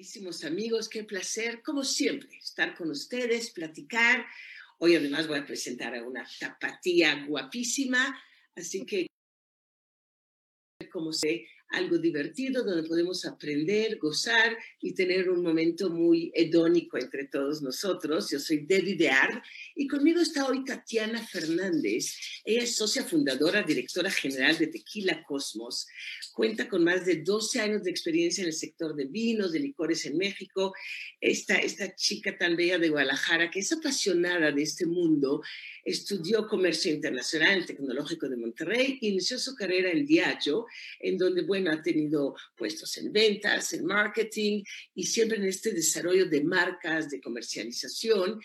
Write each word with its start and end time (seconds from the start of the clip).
Queridísimos 0.00 0.44
amigos, 0.44 0.88
qué 0.88 1.04
placer, 1.04 1.60
como 1.62 1.84
siempre, 1.84 2.38
estar 2.38 2.74
con 2.74 2.90
ustedes, 2.90 3.50
platicar. 3.50 4.24
Hoy 4.78 4.96
además 4.96 5.28
voy 5.28 5.40
a 5.40 5.44
presentar 5.44 5.94
a 5.94 6.02
una 6.02 6.26
tapatía 6.38 7.26
guapísima, 7.26 8.18
así 8.56 8.86
que 8.86 9.06
como 10.90 11.12
sé, 11.12 11.46
algo 11.70 11.98
divertido 11.98 12.64
donde 12.64 12.88
podemos 12.88 13.24
aprender, 13.24 13.98
gozar 13.98 14.56
y 14.80 14.92
tener 14.92 15.30
un 15.30 15.42
momento 15.42 15.90
muy 15.90 16.32
hedónico 16.34 16.98
entre 16.98 17.26
todos 17.26 17.62
nosotros. 17.62 18.30
Yo 18.30 18.38
soy 18.38 18.66
Debbie 18.66 18.96
Deard 18.96 19.42
y 19.76 19.86
conmigo 19.86 20.20
está 20.20 20.46
hoy 20.46 20.64
Tatiana 20.64 21.24
Fernández. 21.24 22.16
Ella 22.44 22.62
es 22.62 22.76
socia 22.76 23.04
fundadora, 23.04 23.62
directora 23.62 24.10
general 24.10 24.58
de 24.58 24.66
Tequila 24.66 25.24
Cosmos. 25.24 25.86
Cuenta 26.32 26.68
con 26.68 26.82
más 26.84 27.06
de 27.06 27.22
12 27.22 27.60
años 27.60 27.84
de 27.84 27.90
experiencia 27.90 28.42
en 28.42 28.48
el 28.48 28.54
sector 28.54 28.96
de 28.96 29.04
vinos, 29.06 29.52
de 29.52 29.60
licores 29.60 30.04
en 30.06 30.18
México. 30.18 30.74
Esta, 31.20 31.56
esta 31.56 31.94
chica 31.94 32.36
tan 32.36 32.56
bella 32.56 32.78
de 32.78 32.88
Guadalajara 32.88 33.50
que 33.50 33.60
es 33.60 33.72
apasionada 33.72 34.50
de 34.50 34.62
este 34.62 34.86
mundo 34.86 35.42
Estudió 35.84 36.46
comercio 36.46 36.92
internacional 36.92 37.52
en 37.52 37.58
el 37.58 37.66
Tecnológico 37.66 38.28
de 38.28 38.36
Monterrey, 38.36 38.98
inició 39.00 39.38
su 39.38 39.54
carrera 39.54 39.90
en 39.90 40.06
Diageo, 40.06 40.66
en 41.00 41.16
donde, 41.16 41.42
bueno, 41.42 41.59
ha 41.68 41.82
tenido 41.82 42.34
puestos 42.56 42.96
en 42.98 43.12
ventas, 43.12 43.72
en 43.72 43.84
marketing 43.84 44.62
y 44.94 45.04
siempre 45.04 45.38
en 45.38 45.44
este 45.44 45.72
desarrollo 45.72 46.26
de 46.28 46.44
marcas, 46.44 47.10
de 47.10 47.20
comercialización 47.20 48.40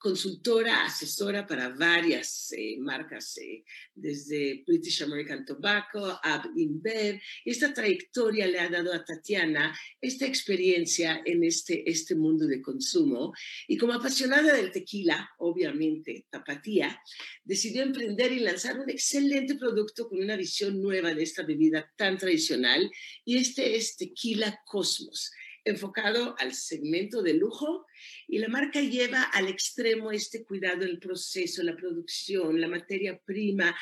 consultora, 0.00 0.86
asesora 0.86 1.46
para 1.46 1.68
varias 1.68 2.52
eh, 2.52 2.78
marcas, 2.80 3.36
eh, 3.36 3.62
desde 3.94 4.64
British 4.66 5.02
American 5.02 5.44
Tobacco, 5.44 6.18
Ab 6.22 6.50
InBev. 6.56 7.20
Esta 7.44 7.74
trayectoria 7.74 8.46
le 8.46 8.58
ha 8.60 8.70
dado 8.70 8.94
a 8.94 9.04
Tatiana 9.04 9.78
esta 10.00 10.24
experiencia 10.24 11.20
en 11.24 11.44
este, 11.44 11.88
este 11.88 12.14
mundo 12.14 12.46
de 12.46 12.62
consumo. 12.62 13.34
Y 13.68 13.76
como 13.76 13.92
apasionada 13.92 14.54
del 14.54 14.72
tequila, 14.72 15.30
obviamente, 15.38 16.24
tapatía, 16.30 16.98
decidió 17.44 17.82
emprender 17.82 18.32
y 18.32 18.40
lanzar 18.40 18.80
un 18.80 18.88
excelente 18.88 19.56
producto 19.56 20.08
con 20.08 20.18
una 20.18 20.34
visión 20.34 20.80
nueva 20.80 21.12
de 21.12 21.24
esta 21.24 21.42
bebida 21.42 21.92
tan 21.96 22.16
tradicional. 22.16 22.90
Y 23.26 23.36
este 23.36 23.76
es 23.76 23.96
Tequila 23.96 24.62
Cosmos 24.64 25.30
enfocado 25.64 26.34
al 26.38 26.54
segmento 26.54 27.22
de 27.22 27.34
lujo 27.34 27.86
y 28.26 28.38
la 28.38 28.48
marca 28.48 28.80
lleva 28.80 29.22
al 29.22 29.48
extremo 29.48 30.12
este 30.12 30.44
cuidado 30.44 30.80
del 30.80 30.98
proceso, 30.98 31.62
la 31.62 31.76
producción, 31.76 32.60
la 32.60 32.68
materia 32.68 33.20
prima, 33.24 33.76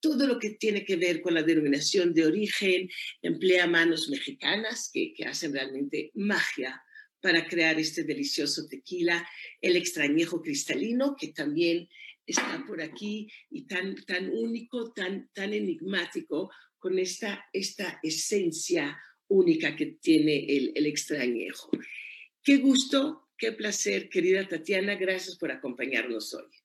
todo 0.00 0.26
lo 0.26 0.38
que 0.38 0.50
tiene 0.50 0.84
que 0.84 0.96
ver 0.96 1.20
con 1.20 1.34
la 1.34 1.42
denominación 1.42 2.14
de 2.14 2.26
origen, 2.26 2.88
emplea 3.22 3.66
manos 3.66 4.08
mexicanas 4.08 4.90
que, 4.92 5.14
hacen 5.26 5.52
realmente 5.52 6.10
magia 6.14 6.82
para 7.20 7.46
crear 7.46 7.78
este 7.78 8.04
delicioso 8.04 8.66
tequila, 8.66 9.28
el 9.60 9.76
extrañejo 9.76 10.40
cristalino 10.40 11.14
que 11.18 11.28
también 11.28 11.88
está 12.26 12.64
por 12.66 12.80
aquí 12.80 13.30
y 13.50 13.66
tan, 13.66 13.94
tan 14.06 14.30
único, 14.30 14.92
tan, 14.92 15.28
tan 15.34 15.52
enigmático 15.52 16.50
con 16.78 16.98
esta, 16.98 17.44
esta 17.52 18.00
esencia 18.02 18.98
única 19.30 19.74
que 19.74 19.86
tiene 19.86 20.44
el, 20.44 20.72
el. 20.74 21.70
Qué 22.42 22.56
gusto, 22.58 23.28
qué 23.38 23.52
placer, 23.52 24.08
querida 24.08 24.46
Tatiana, 24.46 24.96
gracias 24.96 25.36
por 25.38 25.50
acompañarnos 25.50 26.34
hoy. 26.34 26.59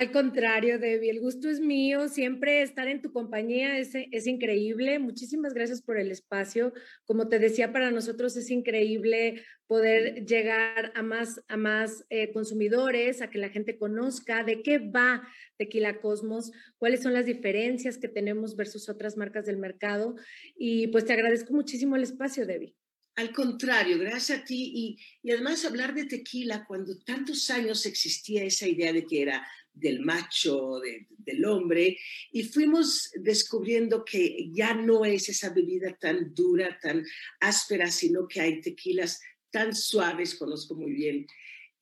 Al 0.00 0.12
contrario, 0.12 0.78
Debbie, 0.78 1.10
el 1.10 1.20
gusto 1.20 1.50
es 1.50 1.60
mío. 1.60 2.08
Siempre 2.08 2.62
estar 2.62 2.88
en 2.88 3.02
tu 3.02 3.12
compañía 3.12 3.76
es, 3.76 3.90
es, 3.94 4.26
increíble. 4.26 4.98
Muchísimas 4.98 5.52
gracias 5.52 5.82
por 5.82 5.98
el 5.98 6.10
espacio. 6.10 6.72
Como 7.04 7.28
te 7.28 7.38
decía, 7.38 7.70
para 7.70 7.90
nosotros 7.90 8.34
es 8.38 8.50
increíble 8.50 9.44
poder 9.66 10.24
llegar 10.24 10.90
a 10.94 11.02
más, 11.02 11.42
a 11.48 11.58
más 11.58 12.06
eh, 12.08 12.32
consumidores, 12.32 13.20
a 13.20 13.28
que 13.28 13.36
la 13.36 13.50
gente 13.50 13.76
conozca 13.76 14.42
de 14.42 14.62
qué 14.62 14.78
va 14.78 15.28
Tequila 15.58 16.00
Cosmos, 16.00 16.50
cuáles 16.78 17.02
son 17.02 17.12
las 17.12 17.26
diferencias 17.26 17.98
que 17.98 18.08
tenemos 18.08 18.56
versus 18.56 18.88
otras 18.88 19.18
marcas 19.18 19.44
del 19.44 19.58
mercado. 19.58 20.16
Y 20.56 20.86
pues 20.86 21.04
te 21.04 21.12
agradezco 21.12 21.52
muchísimo 21.52 21.96
el 21.96 22.04
espacio, 22.04 22.46
Debbie. 22.46 22.74
Al 23.16 23.32
contrario, 23.32 23.98
gracias 23.98 24.38
a 24.38 24.44
ti. 24.46 24.72
Y, 24.74 24.96
y, 25.22 25.32
además 25.32 25.66
hablar 25.66 25.94
de 25.94 26.06
tequila 26.06 26.64
cuando 26.66 26.98
tantos 27.00 27.50
años 27.50 27.84
existía 27.84 28.44
esa 28.44 28.66
idea 28.66 28.94
de 28.94 29.04
que 29.04 29.20
era 29.20 29.46
del 29.80 30.00
macho, 30.00 30.80
del 31.18 31.44
hombre, 31.44 31.98
y 32.32 32.44
fuimos 32.44 33.10
descubriendo 33.14 34.04
que 34.04 34.50
ya 34.52 34.74
no 34.74 35.04
es 35.04 35.28
esa 35.28 35.50
bebida 35.50 35.96
tan 35.98 36.34
dura, 36.34 36.78
tan 36.80 37.04
áspera, 37.40 37.90
sino 37.90 38.28
que 38.28 38.40
hay 38.40 38.60
tequilas 38.60 39.20
tan 39.50 39.74
suaves, 39.74 40.34
conozco 40.34 40.74
muy 40.74 40.92
bien 40.92 41.26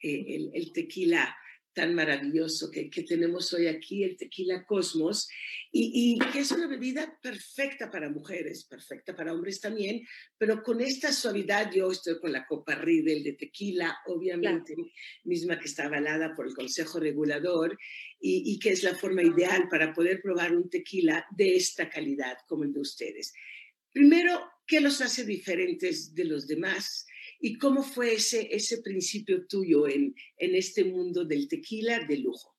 eh, 0.03 0.25
el, 0.29 0.51
el, 0.55 0.73
tequila 0.73 1.37
tan 1.79 1.95
maravilloso 1.95 2.73
que, 2.73 2.91
que, 2.91 3.05
tenemos 3.05 3.53
hoy 3.53 3.69
aquí, 3.69 4.03
el 4.03 4.17
tequila 4.17 4.67
Cosmos, 4.67 5.29
y, 5.71 6.19
y, 6.21 6.31
que 6.33 6.41
es 6.41 6.51
una 6.51 6.67
bebida 6.67 7.17
perfecta 7.23 7.89
para 7.89 8.11
mujeres, 8.11 8.65
perfecta 8.65 9.15
para 9.15 9.33
hombres 9.33 9.61
también, 9.61 10.05
pero 10.37 10.61
con 10.65 10.81
esta 10.81 11.13
suavidad, 11.13 11.71
yo 11.73 11.93
estoy 11.93 12.19
con 12.19 12.33
la 12.33 12.45
copa 12.47 12.75
Riedel 12.75 13.23
de 13.23 13.35
tequila, 13.35 13.97
obviamente, 14.07 14.75
misma 15.23 15.57
que 15.57 15.67
está 15.67 15.85
avalada 15.85 16.35
por 16.35 16.49
el 16.49 16.55
Consejo 16.57 16.99
Regulador, 16.99 17.79
y, 18.21 18.43
y 18.53 18.59
que 18.59 18.71
es 18.71 18.83
la 18.83 18.97
forma 18.97 19.23
ideal 19.23 19.69
para 19.71 19.93
poder 19.93 20.21
probar 20.21 20.57
un 20.57 20.69
tequila 20.69 21.25
de 21.31 21.55
esta 21.55 21.89
calidad 21.89 22.39
como 22.49 22.65
el 22.65 22.73
de 22.73 22.81
ustedes. 22.81 23.33
Primero, 23.93 24.51
¿qué 24.67 24.81
los 24.81 25.01
hace 25.01 25.25
diferentes 25.25 26.13
de 26.13 26.25
los 26.25 26.49
demás? 26.49 27.07
¿Y 27.41 27.59
cómo 27.59 27.83
fue 27.83 28.15
ese, 28.15 28.49
ese 28.55 28.83
principio 28.83 29.47
tuyo 29.47 29.87
en, 29.89 30.15
en 30.39 30.55
este 30.55 30.85
mundo 30.85 31.25
del 31.25 31.49
tequila 31.49 32.01
de 32.07 32.19
lujo? 32.19 32.59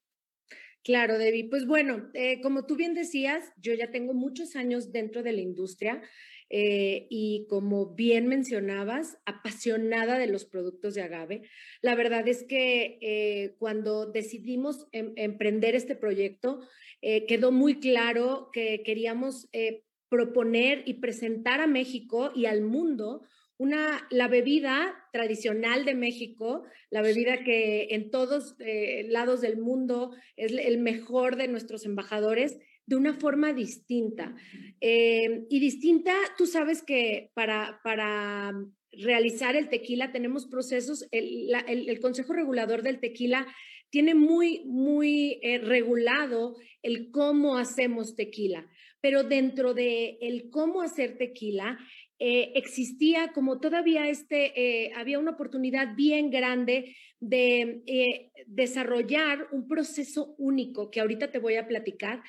Claro, 0.84 1.18
Debbie. 1.18 1.50
Pues 1.50 1.66
bueno, 1.66 2.10
eh, 2.14 2.40
como 2.42 2.66
tú 2.66 2.76
bien 2.76 2.94
decías, 2.94 3.52
yo 3.62 3.74
ya 3.74 3.92
tengo 3.92 4.14
muchos 4.14 4.56
años 4.56 4.92
dentro 4.92 5.24
de 5.24 5.34
la 5.34 5.42
industria 5.42 6.02
eh, 6.50 7.06
y 7.10 7.46
como 7.50 7.94
bien 7.94 8.28
mencionabas, 8.28 9.18
apasionada 9.26 10.18
de 10.18 10.28
los 10.28 10.46
productos 10.46 10.96
de 10.96 11.02
agave. 11.02 11.44
La 11.82 11.96
verdad 11.96 12.28
es 12.28 12.44
que 12.44 12.98
eh, 13.02 13.56
cuando 13.60 14.06
decidimos 14.06 14.88
em, 14.92 15.14
emprender 15.16 15.76
este 15.76 15.96
proyecto, 15.96 16.62
quedó 17.02 17.54
muy 17.54 17.80
claro 17.80 18.50
que 18.52 18.84
queríamos 18.84 19.48
proponer 20.10 20.84
y 20.86 20.96
presentar 20.96 21.62
a 21.62 21.68
México 21.68 22.34
y 22.36 22.46
al 22.46 22.62
mundo 22.62 23.22
una, 23.60 24.08
la 24.10 24.30
bebida 24.30 24.96
tradicional 25.12 25.84
de 25.84 25.94
México, 25.94 26.64
la 26.90 27.02
bebida 27.02 27.44
que 27.44 27.90
en 27.92 28.10
todos 28.10 28.56
eh, 28.60 29.06
lados 29.10 29.42
del 29.42 29.58
mundo 29.58 30.16
es 30.38 30.54
el 30.54 30.78
mejor 30.78 31.36
de 31.36 31.50
nuestros 31.50 31.86
embajadores, 31.86 32.58
de 32.86 32.96
una 32.96 33.14
forma 33.14 33.52
distinta. 33.52 34.34
Eh, 34.80 35.46
y 35.50 35.60
distinta, 35.60 36.16
tú 36.38 36.48
sabes 36.48 36.82
que 36.82 37.32
para, 37.36 37.82
para 37.84 38.54
realizar 38.94 39.58
el 39.58 39.68
tequila 39.68 40.14
tenemos 40.14 40.48
procesos, 40.48 41.06
el, 41.12 41.52
el, 41.68 42.00
Consejo 42.00 42.34
Regulador 42.34 42.82
del 42.82 43.00
Tequila 43.00 43.46
tiene 43.90 44.16
muy, 44.16 44.64
muy 44.66 45.40
eh, 45.42 45.58
regulado 45.58 46.56
el 46.82 47.12
cómo 47.12 47.58
hacemos 47.58 48.16
tequila, 48.16 48.68
pero 49.02 49.24
dentro 49.24 49.74
de 49.74 50.18
el 50.22 50.50
cómo 50.50 50.82
hacer 50.82 51.18
tequila 51.18 51.78
eh, 52.22 52.52
existía 52.56 53.32
como 53.32 53.62
todavía 53.62 54.10
este, 54.10 54.52
eh, 54.60 54.92
había 54.98 55.20
una 55.20 55.32
oportunidad 55.32 55.96
bien 55.96 56.30
grande 56.30 56.98
de 57.22 57.82
eh, 57.88 58.32
desarrollar 58.46 59.48
un 59.54 59.70
proceso 59.70 60.36
único 60.38 60.92
que 60.92 61.00
ahorita 61.00 61.32
te 61.32 61.40
voy 61.40 61.56
a 61.56 61.66
platicar, 61.66 62.22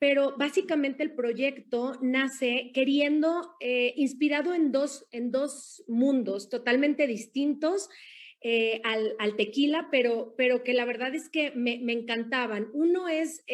pero 0.00 0.36
básicamente 0.36 1.04
el 1.04 1.14
proyecto 1.14 1.98
nace 2.02 2.72
queriendo, 2.74 3.56
inspirado 3.96 4.54
en 4.54 4.70
dos, 4.70 5.06
en 5.10 5.32
dos 5.32 5.84
mundos 5.88 6.48
totalmente 6.48 7.08
distintos. 7.08 7.88
Al, 8.84 9.36
tequila, 9.36 9.88
pero, 9.90 10.34
pero 10.36 10.62
que 10.62 10.72
la 10.72 10.84
verdad 10.84 11.14
es 11.14 11.28
que 11.28 11.50
me, 11.52 11.78
me 11.82 11.92
encantaban. 11.92 12.68
Uno 12.72 13.08
es 13.08 13.44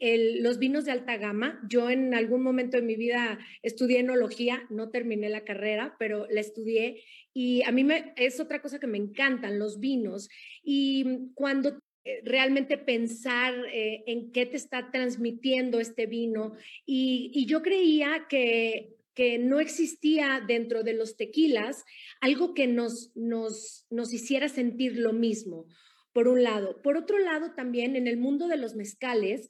los 0.00 0.58
vinos 0.58 0.84
de 0.84 0.92
alta 0.92 1.16
gama. 1.16 1.60
Yo 1.68 1.90
en 1.90 2.14
algún 2.14 2.42
momento 2.42 2.76
de 2.76 2.82
mi 2.82 2.96
vida 2.96 3.38
estudié 3.62 4.00
enología, 4.00 4.66
no 4.70 4.90
terminé 4.90 5.28
la 5.28 5.44
carrera, 5.44 5.96
pero 5.98 6.26
la 6.30 6.40
estudié 6.40 7.02
y 7.34 7.62
a 7.62 7.70
mí 7.70 7.84
me, 7.84 8.14
es 8.16 8.40
otra 8.40 8.60
cosa 8.60 8.80
que 8.80 8.88
me 8.88 8.98
encantan, 8.98 9.60
los 9.60 9.78
vinos. 9.78 10.28
Y 10.62 11.30
cuando 11.34 11.78
eh, 12.04 12.20
realmente 12.24 12.78
pensar 12.78 13.54
eh, 13.72 14.02
en 14.06 14.32
qué 14.32 14.46
te 14.46 14.56
está 14.56 14.90
transmitiendo 14.90 15.78
este 15.78 16.06
vino. 16.06 16.54
Y, 16.84 17.46
yo 17.46 17.62
creía 17.62 18.26
que, 18.28 18.96
que, 19.18 19.38
no 19.38 19.58
existía 19.58 20.40
dentro 20.46 20.84
de 20.84 20.94
los 20.94 21.16
tequilas 21.16 21.84
algo 22.20 22.54
que 22.54 22.68
nos, 22.68 23.10
nos, 23.16 23.86
nos 23.90 24.12
hiciera 24.12 24.48
sentir 24.48 24.96
lo 24.96 25.12
mismo, 25.12 25.66
por 26.12 26.28
un 26.28 26.44
lado. 26.44 26.80
Por 26.82 26.96
otro 26.96 27.18
lado, 27.18 27.52
también 27.54 27.96
en 27.96 28.06
el 28.06 28.16
mundo 28.16 28.46
de 28.46 28.56
los 28.56 28.76
mezcales, 28.76 29.48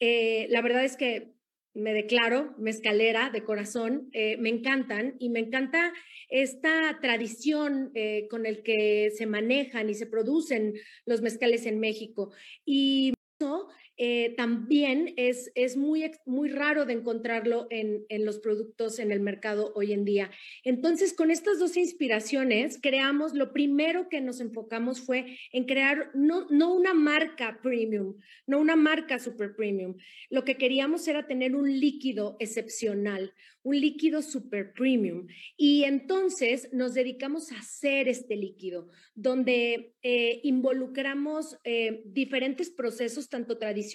eh, 0.00 0.46
la 0.48 0.62
verdad 0.62 0.84
es 0.84 0.96
que 0.96 1.34
me 1.74 1.94
declaro 1.94 2.54
mezcalera 2.58 3.30
de 3.30 3.44
corazón, 3.44 4.08
eh, 4.12 4.36
me 4.38 4.50
encantan 4.50 5.16
y 5.18 5.30
me 5.30 5.40
encanta 5.40 5.92
esta 6.28 6.98
tradición 7.00 7.90
eh, 7.94 8.26
con 8.30 8.46
el 8.46 8.62
que 8.62 9.10
se 9.14 9.26
manejan 9.26 9.88
y 9.88 9.94
se 9.94 10.06
producen 10.06 10.74
los 11.06 11.22
mezcales 11.22 11.66
en 11.66 11.80
México. 11.80 12.32
Y 12.64 13.14
eso 13.38 13.68
eh, 14.04 14.34
también 14.36 15.14
es, 15.16 15.52
es 15.54 15.76
muy, 15.76 16.10
muy 16.26 16.48
raro 16.48 16.86
de 16.86 16.92
encontrarlo 16.92 17.68
en, 17.70 18.04
en, 18.08 18.24
los 18.24 18.40
productos 18.40 18.98
en 18.98 19.12
el 19.12 19.20
mercado 19.20 19.72
hoy 19.76 19.92
en 19.92 20.04
día. 20.04 20.28
Entonces, 20.64 21.12
con 21.12 21.30
estas 21.30 21.60
dos 21.60 21.76
inspiraciones, 21.76 22.80
creamos, 22.82 23.32
lo 23.32 23.52
primero 23.52 24.08
que 24.08 24.20
nos 24.20 24.40
enfocamos 24.40 25.00
fue 25.02 25.38
en 25.52 25.66
crear 25.66 26.10
no, 26.14 26.48
no 26.50 26.74
una 26.74 26.94
marca 26.94 27.60
premium, 27.62 28.16
no 28.44 28.58
una 28.58 28.74
marca 28.74 29.20
super 29.20 29.54
premium. 29.54 29.94
Lo 30.30 30.42
que 30.42 30.56
queríamos 30.56 31.06
era 31.06 31.28
tener 31.28 31.54
un 31.54 31.70
líquido 31.78 32.36
excepcional, 32.40 33.32
un 33.62 33.80
líquido 33.80 34.20
super 34.20 34.72
premium. 34.72 35.28
Y 35.56 35.84
entonces 35.84 36.68
nos 36.72 36.94
dedicamos 36.94 37.52
a 37.52 37.60
hacer 37.60 38.08
este 38.08 38.34
líquido, 38.34 38.90
donde 39.14 39.94
eh, 40.02 40.40
involucramos 40.42 41.56
eh, 41.62 42.02
diferentes 42.06 42.68
procesos, 42.68 43.28
tanto 43.28 43.58
tradicionales 43.58 43.91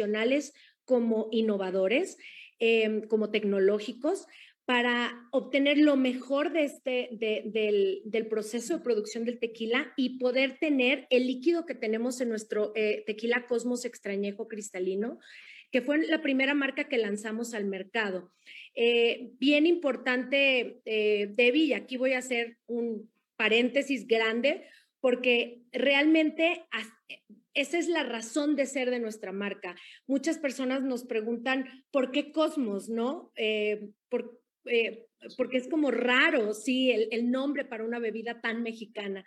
como 0.85 1.27
innovadores, 1.31 2.17
em, 2.59 3.01
como 3.01 3.29
tecnológicos, 3.29 4.27
para 4.65 5.29
obtener 5.31 5.77
lo 5.77 5.95
mejor 5.95 6.51
de 6.51 6.65
este, 6.65 7.09
del, 7.11 8.01
del, 8.03 8.27
proceso 8.27 8.77
de 8.77 8.83
producción 8.83 9.23
del 9.23 9.39
tequila 9.39 9.93
y 9.95 10.19
poder 10.19 10.57
tener 10.59 11.07
el 11.09 11.25
líquido 11.25 11.65
que 11.65 11.73
tenemos 11.73 12.19
en 12.19 12.27
nuestro 12.27 12.73
eh, 12.75 13.03
tequila 13.07 13.45
Cosmos 13.47 13.85
extrañejo 13.85 14.49
cristalino, 14.49 15.19
que 15.71 15.81
fue 15.81 16.05
la 16.05 16.21
primera 16.21 16.53
marca 16.53 16.89
que 16.89 16.97
lanzamos 16.97 17.53
al 17.53 17.63
mercado. 17.63 18.31
Eh, 18.75 19.31
bien 19.39 19.65
importante, 19.65 20.81
eh, 20.83 21.31
Debbie, 21.33 21.67
y 21.67 21.73
aquí 21.73 21.95
voy 21.95 22.11
a 22.13 22.19
hacer 22.19 22.57
un 22.67 23.09
paréntesis 23.37 24.05
grande, 24.05 24.65
porque 24.99 25.61
realmente 25.71 26.65
esa 27.57 27.77
es 27.77 27.87
la 27.87 28.03
razón 28.03 28.55
de 28.55 28.65
ser 28.65 28.89
de 28.89 28.99
nuestra 28.99 29.31
marca. 29.31 29.75
Muchas 30.05 30.37
personas 30.37 30.83
nos 30.83 31.03
preguntan, 31.03 31.65
¿por 31.91 32.11
qué 32.11 32.31
Cosmos, 32.31 32.87
no? 32.87 33.31
Eh, 33.35 33.89
porque 34.09 35.57
es 35.57 35.67
como 35.67 35.91
raro, 35.91 36.53
sí, 36.53 36.91
el, 36.91 37.07
el 37.11 37.31
nombre 37.31 37.65
para 37.65 37.83
una 37.83 37.99
bebida 37.99 38.39
tan 38.41 38.63
mexicana. 38.63 39.25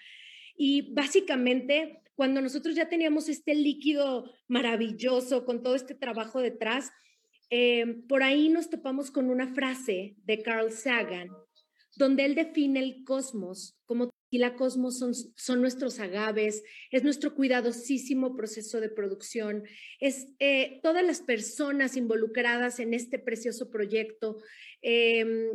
Y 0.57 0.93
básicamente, 0.93 2.03
cuando 2.15 2.41
nosotros 2.41 2.75
ya 2.75 2.89
teníamos 2.89 3.29
este 3.29 3.55
líquido 3.55 4.31
maravilloso 4.47 5.45
con 5.45 5.63
todo 5.63 5.75
este 5.75 5.95
trabajo 5.95 6.41
detrás, 6.41 6.91
eh, 7.51 8.03
por 8.09 8.23
ahí 8.23 8.49
nos 8.49 8.71
topamos 8.71 9.11
con 9.11 9.29
una 9.29 9.49
frase 9.49 10.15
de 10.25 10.43
Carl 10.43 10.71
Sagan, 10.71 11.29
donde 11.97 12.25
él 12.25 12.37
define 12.37 12.79
el 12.81 13.05
cosmos 13.05 13.77
como 13.87 14.10
y 14.31 14.39
la 14.39 14.55
cosmos 14.55 14.99
son, 14.99 15.13
son, 15.15 15.61
nuestros 15.61 15.99
agaves, 15.99 16.63
es 16.91 17.03
nuestro 17.03 17.35
cuidadosísimo 17.35 18.37
proceso 18.37 18.81
de 18.81 18.89
producción, 18.89 19.65
es 19.99 20.29
eh, 20.39 20.79
todas 20.83 21.05
las 21.05 21.21
personas 21.21 21.97
involucradas 21.97 22.79
en 22.79 22.95
este 22.95 23.19
precioso 23.19 23.71
proyecto, 23.71 24.39
eh, 24.83 25.51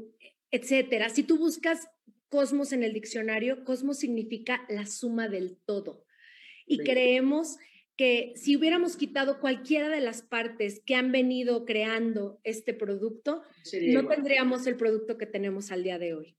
etcétera. 0.51 1.10
Si 1.10 1.24
tú 1.24 1.38
buscas 1.38 1.88
cosmos 2.30 2.74
en 2.74 2.83
el 2.83 2.94
diccionario, 2.94 3.63
cosmos 3.63 4.00
significa 4.00 4.66
la 4.69 4.86
suma 4.86 5.30
del 5.30 5.57
todo. 5.66 6.06
Y 6.68 6.80
creemos 6.80 7.57
que 7.95 8.33
si 8.36 8.57
hubiéramos 8.57 8.98
quitado 8.98 9.39
cualquiera 9.39 9.88
de 9.88 10.01
las 10.01 10.21
partes 10.21 10.81
que 10.86 10.95
han 10.95 11.12
venido 11.12 11.63
creando 11.66 12.39
este 12.44 12.74
producto, 12.74 13.44
no 13.88 14.07
tendríamos 14.07 14.68
el 14.68 14.75
producto 14.75 15.18
que 15.18 15.28
tenemos 15.28 15.71
al 15.71 15.83
día 15.83 15.98
de 15.98 16.13
hoy. 16.13 16.36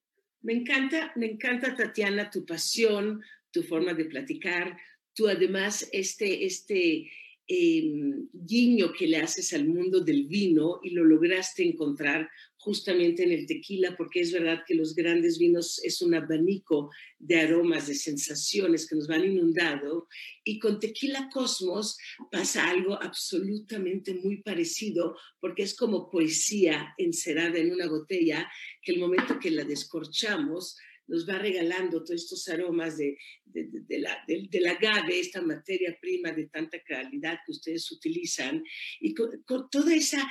Me 0.47 0.53
encanta, 0.53 1.13
me 1.17 1.27
encanta, 1.27 1.75
Tatiana, 1.75 2.31
tu 2.31 2.47
pasión, 2.47 3.21
tu 3.51 3.65
forma 3.65 3.95
de 3.95 4.05
platicar, 4.05 4.79
tú 5.13 5.27
además 5.27 5.89
este, 5.91 6.47
este 6.47 7.11
em, 7.49 8.29
guiño 8.33 8.93
que 8.93 9.09
le 9.09 9.17
haces 9.17 9.53
al 9.55 9.67
mundo 9.67 10.03
del 10.03 10.29
vino 10.29 10.79
y 10.85 10.91
lo 10.91 11.03
lograste 11.03 11.65
encontrar 11.65 12.31
justamente 12.67 13.23
en 13.23 13.31
el 13.31 13.47
tequila, 13.47 13.97
porque 13.97 14.19
es 14.19 14.33
verdad 14.33 14.65
que 14.67 14.75
los 14.75 14.97
grandes 14.97 15.39
vinos 15.39 15.81
es 15.85 16.03
un 16.03 16.17
abanico 16.17 16.91
de 17.17 17.39
aromas, 17.39 17.87
de 17.87 17.95
sensaciones 17.95 18.89
que 18.89 18.97
nos 18.97 19.07
van 19.07 19.25
inundando, 19.25 20.09
y 20.43 20.59
con 20.59 20.81
tequila 20.81 21.31
Cosmos 21.33 21.97
pasa 22.29 22.69
algo 22.69 23.01
absolutamente 23.01 24.15
muy 24.15 24.43
parecido, 24.43 25.17
porque 25.39 25.63
es 25.63 25.77
como 25.77 26.11
poesía 26.11 26.93
encerada 26.99 27.57
en 27.57 27.71
una 27.71 27.87
botella, 27.87 28.51
que 28.83 28.91
el 28.91 28.99
momento 28.99 29.39
que 29.39 29.53
la 29.53 29.63
descorchamos, 29.63 30.77
nos 31.07 31.25
va 31.29 31.39
regalando 31.39 32.03
todos 32.03 32.21
estos 32.21 32.49
aromas 32.49 32.97
de, 32.97 33.17
de, 33.45 33.99
la, 34.01 34.25
del 34.27 34.67
agave, 34.67 35.21
esta 35.21 35.41
materia 35.41 35.97
prima 36.01 36.33
de 36.33 36.49
tanta 36.49 36.83
calidad 36.83 37.39
que 37.47 37.53
ustedes 37.53 37.93
utilizan, 37.93 38.65
y 38.99 39.15
con 39.15 39.71
toda 39.71 39.95
esa 39.95 40.29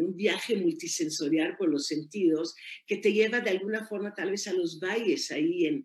un 0.00 0.16
viaje 0.16 0.56
multisensorial 0.56 1.56
por 1.56 1.68
los 1.68 1.86
sentidos 1.86 2.54
que 2.86 2.96
te 2.96 3.12
lleva 3.12 3.40
de 3.40 3.50
alguna 3.50 3.86
forma 3.86 4.14
tal 4.14 4.30
vez 4.30 4.46
a 4.46 4.52
los 4.52 4.80
valles 4.80 5.30
ahí 5.30 5.66
en, 5.66 5.84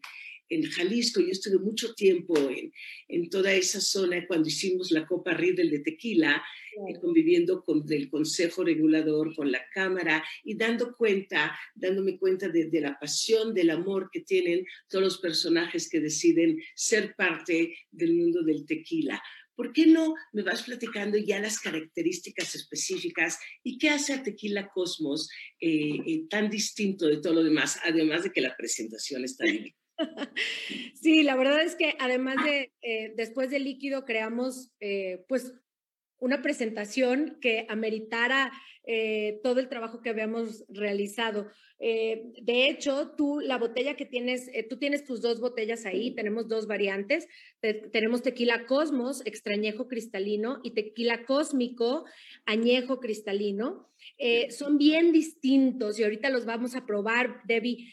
en 0.50 0.64
Jalisco. 0.64 1.22
Yo 1.22 1.30
estuve 1.32 1.60
mucho 1.60 1.94
tiempo 1.94 2.38
en, 2.38 2.72
en, 3.08 3.30
toda 3.30 3.54
esa 3.54 3.82
zona 3.82 4.26
cuando 4.28 4.48
hicimos 4.48 4.92
la 4.92 5.06
Copa 5.06 5.34
Riedel 5.34 5.70
de 5.70 5.80
Tequila, 5.80 6.44
eh, 6.88 7.00
conviviendo 7.02 7.64
con 7.64 7.84
el 7.90 8.10
Consejo 8.10 8.64
Regulador, 8.64 9.36
con 9.36 9.52
la 9.52 9.62
Cámara 9.74 10.24
y 10.44 10.56
dando 10.56 10.96
cuenta, 10.96 11.58
dándome 11.76 12.18
cuenta 12.18 12.50
de, 12.50 12.66
de, 12.70 12.82
la 12.82 12.98
pasión, 13.00 13.54
del 13.54 13.72
amor 13.72 14.10
que 14.12 14.22
tienen 14.22 14.66
todos 14.88 15.04
los 15.04 15.18
personajes 15.18 15.90
que 15.90 16.00
deciden 16.00 16.62
ser 16.76 17.16
parte 17.16 17.76
del 17.92 18.14
mundo 18.14 18.44
del 18.44 18.66
tequila. 18.66 19.22
¿Por 19.58 19.74
qué 19.74 19.88
no 19.88 20.14
me 20.34 20.44
vas 20.44 20.62
platicando 20.62 21.18
ya 21.18 21.40
las 21.40 21.60
características 21.60 22.54
específicas 22.54 23.40
y 23.64 23.80
qué 23.80 23.90
hace 23.90 24.14
a 24.14 24.22
Tequila 24.22 24.70
Cosmos 24.70 25.30
eh, 25.60 25.98
eh, 26.06 26.28
tan 26.30 26.52
distinto 26.52 27.08
de 27.08 27.18
todo 27.18 27.34
lo 27.34 27.44
demás, 27.44 27.80
además 27.84 28.24
de 28.24 28.32
que 28.32 28.42
la 28.42 28.56
presentación 28.56 29.26
está 29.26 29.46
bien? 29.46 29.76
Sí, 30.94 31.24
la 31.24 31.36
verdad 31.36 31.64
es 31.64 31.76
que 31.76 31.96
además 31.98 32.36
de, 32.46 32.72
eh, 32.84 33.14
después 33.16 33.50
del 33.50 33.64
líquido, 33.64 34.06
creamos 34.06 34.70
pues 35.28 35.54
una 36.20 36.44
presentación 36.44 37.40
que 37.42 37.66
ameritara 37.68 38.52
todo 39.44 39.60
el 39.60 39.68
trabajo 39.70 40.02
que 40.02 40.10
habíamos 40.10 40.64
realizado. 40.70 41.48
Eh, 41.80 42.34
de 42.42 42.68
hecho, 42.70 43.12
tú, 43.16 43.40
la 43.40 43.58
botella 43.58 43.96
que 43.96 44.06
tienes, 44.06 44.50
eh, 44.54 44.64
tú 44.64 44.78
tienes 44.78 45.06
tus 45.06 45.22
dos 45.22 45.40
botellas 45.40 45.86
ahí, 45.86 46.12
tenemos 46.12 46.48
dos 46.48 46.68
variantes. 46.68 47.28
tenemos 47.92 48.22
tequila 48.22 48.66
Cosmos, 48.66 49.26
extrañejo 49.26 49.88
cristalino, 49.88 50.60
y 50.64 50.72
tequila 50.72 51.26
cósmico, 51.26 52.06
añejo 52.46 53.00
cristalino. 53.00 53.88
Eh, 54.20 54.52
son 54.52 54.78
bien 54.78 55.12
distintos 55.12 56.00
y 56.00 56.04
ahorita 56.04 56.30
los 56.30 56.46
vamos 56.46 56.76
a 56.76 56.86
probar, 56.86 57.42
Debbie. 57.46 57.92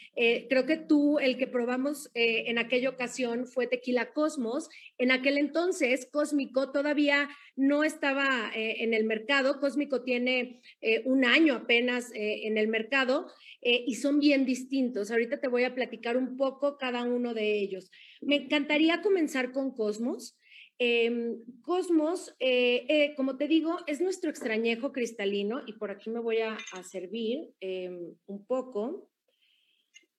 creo 0.49 0.65
que 0.67 0.77
tú, 0.77 1.19
el 1.19 1.37
que 1.39 1.47
probamos 1.47 2.11
en 2.15 2.59
aquella 2.59 2.91
ocasión 2.91 3.47
fue 3.47 3.67
tequila 3.67 4.13
Cosmos. 4.13 4.69
En 4.99 5.11
aquel 5.11 5.39
entonces, 5.39 6.07
Cósmico 6.13 6.71
todavía 6.71 7.29
no 7.57 7.85
estaba 7.85 8.53
en 8.55 8.95
el 8.95 9.05
mercado. 9.05 9.59
Cósmico 9.61 10.03
tiene 10.03 10.61
un 11.05 11.25
año 11.25 11.55
apenas 11.55 12.11
en 12.15 12.59
el 12.59 12.69
mercado. 12.69 13.27
Eh, 13.65 13.83
y 13.87 13.95
son 13.95 14.21
bien 14.21 14.45
distintos. 14.45 15.11
Ahorita 15.11 15.41
te 15.41 15.49
voy 15.49 15.65
a 15.65 15.75
platicar 15.75 16.19
un 16.19 16.37
poco 16.37 16.77
cada 16.77 17.03
uno 17.03 17.33
de 17.33 17.59
ellos. 17.59 17.91
Me 18.21 18.37
encantaría 18.37 19.01
comenzar 19.01 19.53
con 19.53 19.75
Cosmos. 19.75 20.39
Em, 20.79 21.39
Cosmos, 21.63 22.37
eh, 22.41 22.85
eh, 22.89 23.15
como 23.17 23.39
te 23.39 23.49
digo, 23.49 23.79
es 23.87 24.03
nuestro 24.03 24.29
extrañejo 24.29 24.93
cristalino 24.93 25.63
y 25.67 25.73
por 25.75 25.91
aquí 25.91 26.11
me 26.11 26.21
voy 26.21 26.41
a, 26.41 26.59
servir 26.83 27.55
em, 27.61 28.15
un 28.27 28.45
poco 28.45 29.09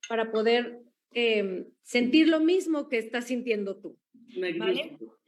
para 0.10 0.32
poder 0.32 0.82
em, 1.12 1.68
sentir 1.84 2.28
lo 2.28 2.40
mismo 2.40 2.90
que 2.90 2.98
estás 2.98 3.26
sintiendo 3.26 3.80
tú. 3.80 4.00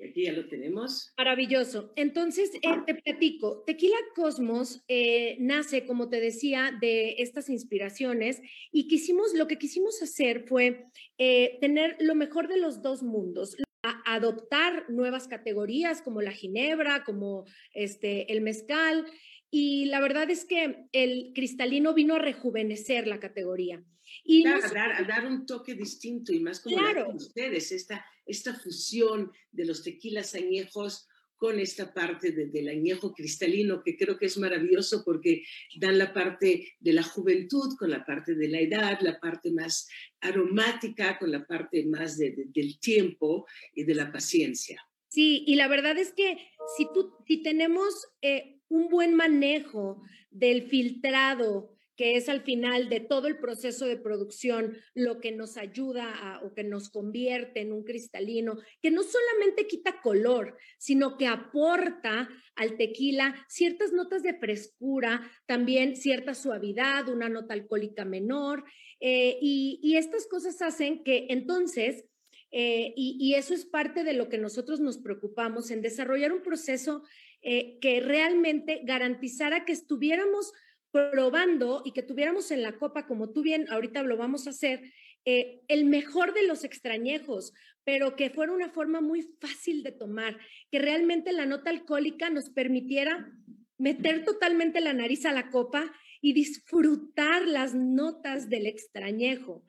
Aquí 0.03 0.23
ya 0.23 0.33
lo 0.33 0.47
tenemos. 0.47 1.13
Maravilloso. 1.17 1.91
Entonces, 1.95 2.51
eh, 2.55 2.69
te 2.85 2.95
platico. 2.95 3.63
Tequila 3.65 3.97
Cosmos 4.15 4.83
eh, 4.87 5.37
nace, 5.39 5.85
como 5.85 6.09
te 6.09 6.19
decía, 6.19 6.77
de 6.79 7.15
estas 7.19 7.49
inspiraciones 7.49 8.41
y 8.71 8.87
quisimos, 8.87 9.33
lo 9.33 9.47
que 9.47 9.57
quisimos 9.57 10.01
hacer 10.01 10.45
fue 10.47 10.85
eh, 11.17 11.57
tener 11.61 11.95
lo 11.99 12.15
mejor 12.15 12.47
de 12.47 12.59
los 12.59 12.81
dos 12.81 13.03
mundos 13.03 13.57
adoptar 14.05 14.89
nuevas 14.89 15.27
categorías 15.27 16.01
como 16.01 16.21
la 16.21 16.31
ginebra, 16.31 17.03
como 17.03 17.45
este, 17.73 18.31
el 18.33 18.41
mezcal, 18.41 19.05
y 19.49 19.85
la 19.85 19.99
verdad 19.99 20.29
es 20.29 20.45
que 20.45 20.87
el 20.91 21.31
cristalino 21.33 21.93
vino 21.93 22.15
a 22.15 22.19
rejuvenecer 22.19 23.07
la 23.07 23.19
categoría. 23.19 23.83
Y 24.23 24.45
a, 24.47 24.59
dar, 24.59 25.25
un 25.25 25.45
toque 25.45 25.73
distinto 25.75 26.33
y 26.33 26.39
más 26.39 26.61
como 26.61 26.77
claro. 26.77 27.09
ustedes, 27.13 27.71
esta, 27.71 28.05
esta 28.25 28.53
fusión 28.53 29.31
de 29.51 29.65
los 29.65 29.83
tequilas 29.83 30.33
añejos 30.33 31.07
con 31.37 31.59
esta 31.59 31.93
parte 31.93 32.31
del 32.31 32.67
añejo 32.67 33.13
cristalino, 33.13 33.83
que 33.83 33.95
creo 33.95 34.17
que 34.17 34.25
es 34.25 34.37
maravilloso 34.37 35.03
porque 35.05 35.43
dan 35.77 35.97
la 35.97 36.11
parte 36.11 36.75
de 36.79 36.93
la 36.93 37.03
juventud 37.03 37.75
con 37.77 37.91
la 37.91 38.03
parte 38.03 38.33
de 38.33 38.47
la 38.47 38.59
edad, 38.59 38.99
la 39.01 39.19
parte 39.19 39.51
más 39.51 39.87
aromática 40.19 41.19
con 41.19 41.31
la 41.31 41.45
parte 41.45 41.85
más 41.85 42.17
del 42.17 42.79
tiempo 42.79 43.45
y 43.73 43.83
de 43.83 43.95
la 43.95 44.11
paciencia. 44.11 44.81
Sí, 45.09 45.43
y 45.47 45.55
la 45.55 45.67
verdad 45.67 45.97
es 45.97 46.11
que 46.11 46.37
si, 46.75 46.87
tú, 46.93 47.13
si 47.27 47.41
tenemos 47.43 48.07
eh, 48.21 48.56
un 48.69 48.89
buen 48.89 49.15
manejo 49.15 50.01
del 50.31 50.63
filtrado, 50.63 51.77
que 51.97 52.15
es 52.15 52.29
al 52.29 52.41
final 52.41 52.89
de 52.89 52.99
todo 52.99 53.27
el 53.27 53.39
proceso 53.39 53.85
de 53.85 53.97
producción 53.97 54.77
lo 54.93 55.19
que 55.19 55.31
nos 55.31 55.57
ayuda 55.57 56.39
o 56.43 56.53
que 56.53 56.63
nos 56.63 56.89
convierte 56.89 57.61
en 57.61 57.73
un 57.73 57.83
cristalino, 57.83 58.59
que 58.81 58.91
no 58.91 59.01
solamente 59.01 59.65
quita 59.65 59.99
color, 60.01 60.57
sino 60.77 61.17
que 61.17 61.25
aporta 61.25 62.29
al 62.55 62.77
tequila 62.77 63.35
ciertas 63.49 63.93
notas 63.93 64.21
de 64.21 64.37
frescura, 64.37 65.29
también 65.47 65.95
cierta 65.95 66.35
suavidad, 66.35 67.09
una 67.09 67.29
nota 67.29 67.55
alcohólica 67.55 68.05
menor, 68.05 68.63
eh, 68.99 69.37
y, 69.41 69.95
estas 69.97 70.27
cosas 70.27 70.61
hacen 70.61 71.03
que 71.03 71.25
entonces... 71.29 72.05
Eh, 72.51 72.93
y, 72.95 73.33
eso 73.35 73.53
es 73.53 73.65
parte 73.65 74.03
de 74.03 74.13
lo 74.13 74.29
que 74.29 74.37
nosotros 74.37 74.79
nos 74.79 74.97
preocupamos 74.97 75.69
en 75.69 75.81
desarrollar 75.81 76.31
un 76.31 76.41
proceso 76.41 77.03
eh, 77.41 77.77
que 77.81 77.99
realmente 77.99 78.81
garantizara 78.83 79.65
que 79.65 79.73
estuviéramos 79.73 80.53
probando 80.91 81.81
y 81.83 81.91
que 81.91 82.03
tuviéramos 82.03 82.49
en 82.51 82.63
la 82.63 82.77
copa, 82.77 83.05
como 83.05 83.31
tú 83.31 83.41
bien 83.41 83.69
ahorita 83.69 84.01
lo 84.03 84.15
vamos 84.15 84.47
a 84.47 84.51
hacer, 84.51 84.81
eh, 85.25 85.61
el 85.67 85.85
mejor 85.85 86.33
de 86.33 86.47
los 86.47 86.63
extrañejos, 86.63 87.53
pero 87.83 88.15
que 88.15 88.29
fuera 88.29 88.53
una 88.53 88.69
forma 88.69 89.01
muy 89.01 89.23
fácil 89.41 89.83
de 89.83 89.91
tomar, 89.91 90.39
que 90.71 90.79
realmente 90.79 91.33
la 91.33 91.45
nota 91.45 91.69
alcohólica 91.69 92.29
nos 92.29 92.49
permitiera 92.49 93.29
meter 93.77 94.23
totalmente 94.23 94.79
la 94.79 94.93
nariz 94.93 95.25
a 95.25 95.33
la 95.33 95.49
copa 95.49 95.93
y 96.21 96.31
disfrutar 96.31 97.45
las 97.45 97.75
notas 97.75 98.49
del 98.49 98.65
extrañejo. 98.65 99.65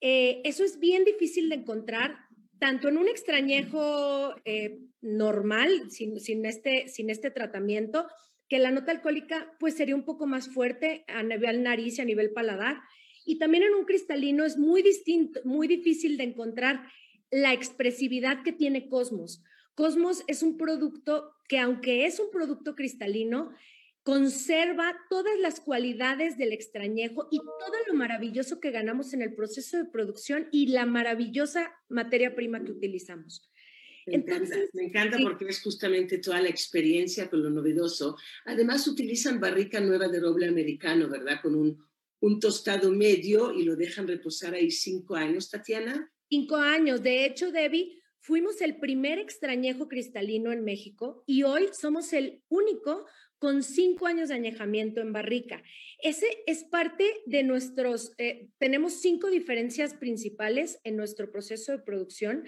Eso 0.00 0.64
es 0.64 0.80
bien 0.80 1.04
difícil 1.04 1.48
de 1.48 1.54
encontrar, 1.54 2.21
tanto 2.62 2.88
en 2.88 2.96
un 2.96 3.08
extrañejo 3.08 4.36
eh, 4.44 4.78
normal, 5.00 5.90
sin, 5.90 6.20
sin, 6.20 6.46
este, 6.46 6.86
sin 6.86 7.10
este 7.10 7.32
tratamiento, 7.32 8.06
que 8.48 8.60
la 8.60 8.70
nota 8.70 8.92
alcohólica 8.92 9.52
pues 9.58 9.74
sería 9.74 9.96
un 9.96 10.04
poco 10.04 10.28
más 10.28 10.48
fuerte 10.48 11.04
a 11.08 11.24
nivel 11.24 11.64
nariz 11.64 11.98
y 11.98 12.02
a 12.02 12.04
nivel 12.04 12.30
paladar. 12.30 12.80
Y 13.26 13.40
también 13.40 13.64
en 13.64 13.74
un 13.74 13.84
cristalino 13.84 14.44
es 14.44 14.58
muy 14.58 14.80
distinto, 14.80 15.40
muy 15.42 15.66
difícil 15.66 16.16
de 16.16 16.22
encontrar 16.22 16.86
la 17.32 17.52
expresividad 17.52 18.44
que 18.44 18.52
tiene 18.52 18.88
Cosmos. 18.88 19.42
Cosmos 19.74 20.22
es 20.28 20.44
un 20.44 20.56
producto 20.56 21.32
que 21.48 21.58
aunque 21.58 22.06
es 22.06 22.20
un 22.20 22.30
producto 22.30 22.76
cristalino, 22.76 23.50
conserva 24.02 24.96
todas 25.08 25.38
las 25.38 25.60
cualidades 25.60 26.36
del 26.36 26.52
extrañejo 26.52 27.28
y 27.30 27.38
todo 27.38 27.76
lo 27.86 27.94
maravilloso 27.94 28.58
que 28.60 28.70
ganamos 28.70 29.14
en 29.14 29.22
el 29.22 29.34
proceso 29.34 29.76
de 29.76 29.84
producción 29.84 30.48
y 30.50 30.68
la 30.68 30.86
maravillosa 30.86 31.72
materia 31.88 32.34
prima 32.34 32.64
que 32.64 32.72
utilizamos. 32.72 33.48
Me 34.06 34.16
encanta, 34.16 34.56
me 34.72 34.84
encanta 34.84 35.18
porque 35.22 35.44
es 35.46 35.62
justamente 35.62 36.18
toda 36.18 36.42
la 36.42 36.48
experiencia 36.48 37.30
con 37.30 37.42
lo 37.42 37.50
novedoso. 37.50 38.16
Además, 38.44 38.88
utilizan 38.88 39.38
barrica 39.38 39.78
nueva 39.78 40.08
de 40.08 40.18
roble 40.18 40.48
americano, 40.48 41.08
¿verdad? 41.08 41.40
Con 41.40 41.54
un, 41.54 41.78
un 42.20 42.40
tostado 42.40 42.90
medio 42.90 43.52
y 43.52 43.62
lo 43.62 43.76
dejan 43.76 44.08
reposar 44.08 44.54
ahí 44.54 44.72
cinco 44.72 45.14
años, 45.14 45.48
Tatiana. 45.48 46.10
Cinco 46.28 46.56
años. 46.56 47.02
De 47.04 47.24
hecho, 47.24 47.52
Debbie, 47.52 48.02
fuimos 48.18 48.60
el 48.60 48.78
primer 48.78 49.20
extrañejo 49.20 49.88
cristalino 49.88 50.50
en 50.50 50.64
México 50.64 51.22
y 51.26 51.44
hoy 51.44 51.68
somos 51.72 52.12
el 52.12 52.42
único 52.48 53.06
con 53.42 53.64
cinco 53.64 54.06
años 54.06 54.28
de 54.28 54.36
añejamiento 54.36 55.00
en 55.00 55.12
barrica. 55.12 55.64
Ese 55.98 56.28
es 56.46 56.62
parte 56.62 57.04
de 57.26 57.42
nuestros, 57.42 58.12
eh, 58.16 58.50
tenemos 58.58 59.00
cinco 59.00 59.30
diferencias 59.30 59.94
principales 59.94 60.78
en 60.84 60.96
nuestro 60.96 61.32
proceso 61.32 61.72
de 61.72 61.80
producción 61.80 62.44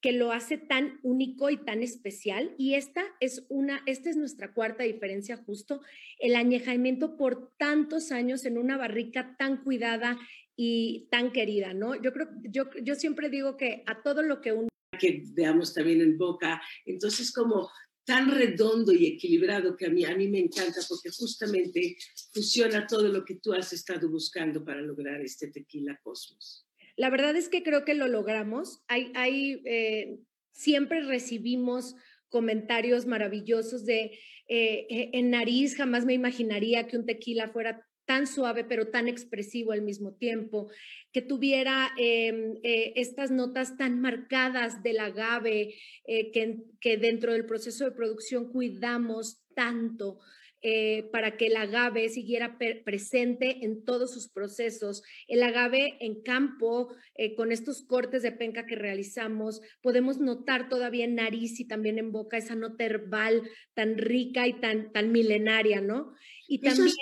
que 0.00 0.12
lo 0.12 0.32
hace 0.32 0.56
tan 0.56 1.00
único 1.02 1.50
y 1.50 1.58
tan 1.58 1.82
especial. 1.82 2.54
Y 2.56 2.76
esta 2.76 3.04
es 3.20 3.44
una, 3.50 3.82
esta 3.84 4.08
es 4.08 4.16
nuestra 4.16 4.54
cuarta 4.54 4.84
diferencia 4.84 5.36
justo, 5.36 5.82
el 6.18 6.34
añejamiento 6.34 7.18
por 7.18 7.52
tantos 7.58 8.10
años 8.10 8.46
en 8.46 8.56
una 8.56 8.78
barrica 8.78 9.36
tan 9.38 9.62
cuidada 9.62 10.18
y 10.56 11.08
tan 11.10 11.30
querida, 11.30 11.74
¿no? 11.74 11.94
Yo 11.94 12.10
creo, 12.14 12.28
yo, 12.44 12.70
yo 12.82 12.94
siempre 12.94 13.28
digo 13.28 13.58
que 13.58 13.82
a 13.84 14.00
todo 14.00 14.22
lo 14.22 14.40
que 14.40 14.52
uno... 14.52 14.68
Que 14.98 15.24
veamos 15.34 15.74
también 15.74 16.00
en 16.00 16.16
boca, 16.16 16.62
entonces 16.86 17.34
como 17.34 17.68
tan 18.08 18.30
redondo 18.30 18.90
y 18.94 19.04
equilibrado 19.04 19.76
que 19.76 19.84
a 19.84 19.90
mí, 19.90 20.02
a 20.06 20.16
mí 20.16 20.28
me 20.28 20.38
encanta 20.38 20.80
porque 20.88 21.10
justamente 21.10 21.94
fusiona 22.32 22.86
todo 22.86 23.06
lo 23.08 23.22
que 23.22 23.34
tú 23.34 23.52
has 23.52 23.74
estado 23.74 24.08
buscando 24.10 24.64
para 24.64 24.80
lograr 24.80 25.20
este 25.20 25.48
tequila 25.48 26.00
cosmos. 26.02 26.66
La 26.96 27.10
verdad 27.10 27.36
es 27.36 27.50
que 27.50 27.62
creo 27.62 27.84
que 27.84 27.92
lo 27.92 28.08
logramos. 28.08 28.82
Hay, 28.88 29.60
eh, 29.66 30.20
siempre 30.52 31.02
recibimos 31.02 31.96
comentarios 32.30 33.04
maravillosos 33.04 33.84
de 33.84 34.18
eh, 34.48 34.86
e, 34.88 35.10
en 35.12 35.28
nariz, 35.28 35.76
jamás 35.76 36.06
me 36.06 36.14
imaginaría 36.14 36.86
que 36.86 36.96
un 36.96 37.04
tequila 37.04 37.50
fuera 37.50 37.86
tan 38.08 38.26
suave 38.26 38.64
pero 38.64 38.88
tan 38.88 39.06
expresivo 39.06 39.72
al 39.72 39.82
mismo 39.82 40.14
tiempo, 40.14 40.70
que 41.12 41.20
tuviera 41.20 41.90
em, 41.98 42.56
eh, 42.62 42.94
estas 42.96 43.30
notas 43.30 43.76
tan 43.76 44.00
marcadas 44.00 44.82
del 44.82 44.98
agave 44.98 45.74
que, 46.06 46.64
que 46.80 46.96
dentro 46.96 47.34
del 47.34 47.44
proceso 47.44 47.84
de 47.84 47.92
producción 47.92 48.50
cuidamos 48.50 49.44
tanto. 49.54 50.18
Eh, 50.60 51.08
para 51.12 51.36
que 51.36 51.46
el 51.46 51.56
agave 51.56 52.08
siguiera 52.08 52.58
presente 52.84 53.64
en 53.64 53.84
todos 53.84 54.12
sus 54.12 54.28
procesos. 54.28 55.04
El 55.28 55.44
agave 55.44 55.96
en 56.00 56.20
campo, 56.20 56.92
eh, 57.14 57.36
con 57.36 57.52
estos 57.52 57.84
cortes 57.84 58.22
de 58.22 58.32
penca 58.32 58.66
que 58.66 58.74
realizamos, 58.74 59.60
podemos 59.82 60.18
notar 60.18 60.68
todavía 60.68 61.04
en 61.04 61.14
nariz 61.14 61.60
y 61.60 61.64
también 61.68 61.98
en 61.98 62.10
boca 62.10 62.38
esa 62.38 62.56
nota 62.56 62.82
herbal 62.84 63.48
tan 63.74 63.98
rica 63.98 64.48
y 64.48 64.54
tan, 64.54 64.90
tan 64.92 65.12
milenaria, 65.12 65.80
¿no? 65.80 66.12
Y 66.48 66.58
también... 66.60 66.92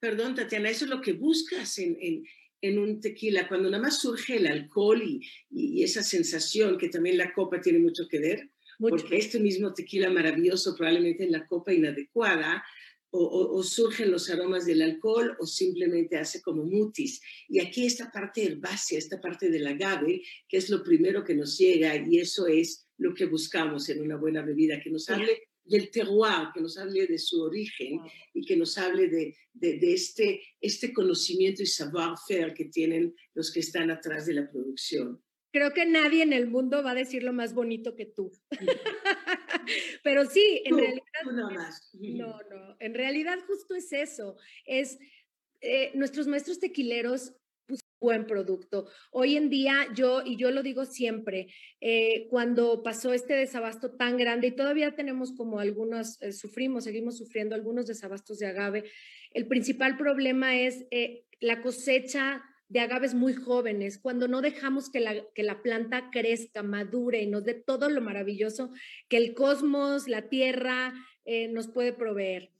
perdón, 0.00 0.34
Tatiana, 0.34 0.70
eso 0.70 0.84
es 0.84 0.90
lo 0.90 1.00
que 1.00 1.12
buscas 1.12 1.78
en, 1.78 2.24
en, 2.60 2.78
un 2.78 3.00
tequila, 3.00 3.48
cuando 3.48 3.70
nada 3.70 3.82
más 3.82 4.00
surge 4.00 4.36
el 4.36 4.46
alcohol 4.46 5.02
y, 5.02 5.20
y, 5.50 5.82
esa 5.82 6.02
sensación 6.02 6.78
que 6.78 6.88
también 6.88 7.18
la 7.18 7.32
copa 7.32 7.60
tiene 7.60 7.78
mucho 7.78 8.06
que 8.08 8.18
ver, 8.18 8.50
porque 8.78 9.16
este 9.16 9.40
mismo 9.40 9.74
tequila 9.74 10.10
maravilloso 10.10 10.76
probablemente 10.76 11.24
en 11.24 11.32
la 11.32 11.46
copa 11.46 11.72
inadecuada 11.72 12.62
o, 13.10 13.62
surgen 13.62 14.10
los 14.10 14.28
aromas 14.28 14.66
del 14.66 14.82
alcohol 14.82 15.36
o 15.40 15.46
simplemente 15.46 16.16
hace 16.16 16.42
como 16.42 16.64
mutis. 16.64 17.20
Y 17.48 17.60
aquí 17.60 17.86
esta 17.86 18.10
parte 18.10 18.44
herbácea, 18.44 18.98
esta 18.98 19.20
parte 19.20 19.50
del 19.50 19.66
agave, 19.66 20.22
que 20.46 20.58
es 20.58 20.68
lo 20.68 20.82
primero 20.82 21.24
que 21.24 21.34
nos 21.34 21.56
llega 21.56 21.96
y 21.96 22.18
eso 22.18 22.46
es 22.46 22.86
lo 22.98 23.14
que 23.14 23.26
buscamos 23.26 23.88
en 23.88 24.02
una 24.02 24.16
buena 24.16 24.42
bebida, 24.42 24.80
que 24.80 24.90
nos 24.90 25.08
hable 25.08 25.47
del 25.68 25.90
terroir, 25.90 26.48
que 26.54 26.60
nos 26.60 26.78
hable 26.78 27.06
de 27.06 27.18
su 27.18 27.42
origen 27.42 28.00
y 28.34 28.44
que 28.44 28.56
nos 28.56 28.76
hable 28.78 29.08
de, 29.08 29.36
de, 29.52 29.78
de 29.78 29.92
este, 29.92 30.42
este 30.60 30.92
conocimiento 30.92 31.62
y 31.62 31.66
savoir-faire 31.66 32.54
que 32.54 32.66
tienen 32.66 33.14
los 33.34 33.52
que 33.52 33.60
están 33.60 33.90
atrás 33.90 34.26
de 34.26 34.34
la 34.34 34.50
producción. 34.50 35.22
Creo 35.50 35.72
que 35.72 35.86
nadie 35.86 36.22
en 36.22 36.32
el 36.32 36.46
mundo 36.46 36.82
va 36.82 36.90
a 36.90 36.94
decir 36.94 37.22
lo 37.22 37.32
más 37.32 37.54
bonito 37.54 37.96
que 37.96 38.06
tú. 38.06 38.30
Pero 40.04 40.26
sí, 40.26 40.62
en 40.64 40.76
realidad. 40.76 41.02
No, 41.94 42.38
no, 42.50 42.76
en 42.78 42.94
realidad 42.94 43.38
justo 43.46 43.74
es 43.74 43.92
eso. 43.92 44.36
Es 44.66 44.98
eh, 45.60 45.90
nuestros 45.94 46.26
maestros 46.26 46.60
tequileros 46.60 47.32
buen 48.00 48.26
producto. 48.26 48.88
Hoy 49.10 49.36
en 49.36 49.50
día 49.50 49.86
yo, 49.94 50.22
y 50.24 50.36
yo 50.36 50.50
lo 50.50 50.62
digo 50.62 50.84
siempre, 50.84 51.48
eh, 51.80 52.26
cuando 52.30 52.82
pasó 52.82 53.12
este 53.12 53.34
desabasto 53.34 53.92
tan 53.96 54.16
grande 54.16 54.48
y 54.48 54.56
todavía 54.56 54.94
tenemos 54.94 55.32
como 55.32 55.60
algunos, 55.60 56.20
eh, 56.22 56.32
sufrimos, 56.32 56.84
seguimos 56.84 57.18
sufriendo 57.18 57.54
algunos 57.54 57.86
desabastos 57.86 58.38
de 58.38 58.46
agave, 58.46 58.84
el 59.32 59.46
principal 59.46 59.96
problema 59.96 60.58
es 60.58 60.86
la 61.40 61.60
cosecha 61.60 62.42
de 62.68 62.80
agaves 62.80 63.14
muy 63.14 63.32
jóvenes, 63.32 63.98
cuando 63.98 64.28
no 64.28 64.42
dejamos 64.42 64.90
que 64.90 65.00
la, 65.00 65.24
que 65.34 65.42
la 65.42 65.62
planta 65.62 66.10
crezca, 66.12 66.62
madure 66.62 67.22
y 67.22 67.26
nos 67.26 67.44
dé 67.44 67.54
todo 67.54 67.88
lo 67.88 68.00
maravilloso 68.02 68.70
que 69.08 69.16
el 69.16 69.34
cosmos, 69.34 70.06
la 70.06 70.28
tierra 70.28 70.92
eh, 71.24 71.48
nos 71.48 71.68
puede 71.68 71.92
proveer. 71.92 72.50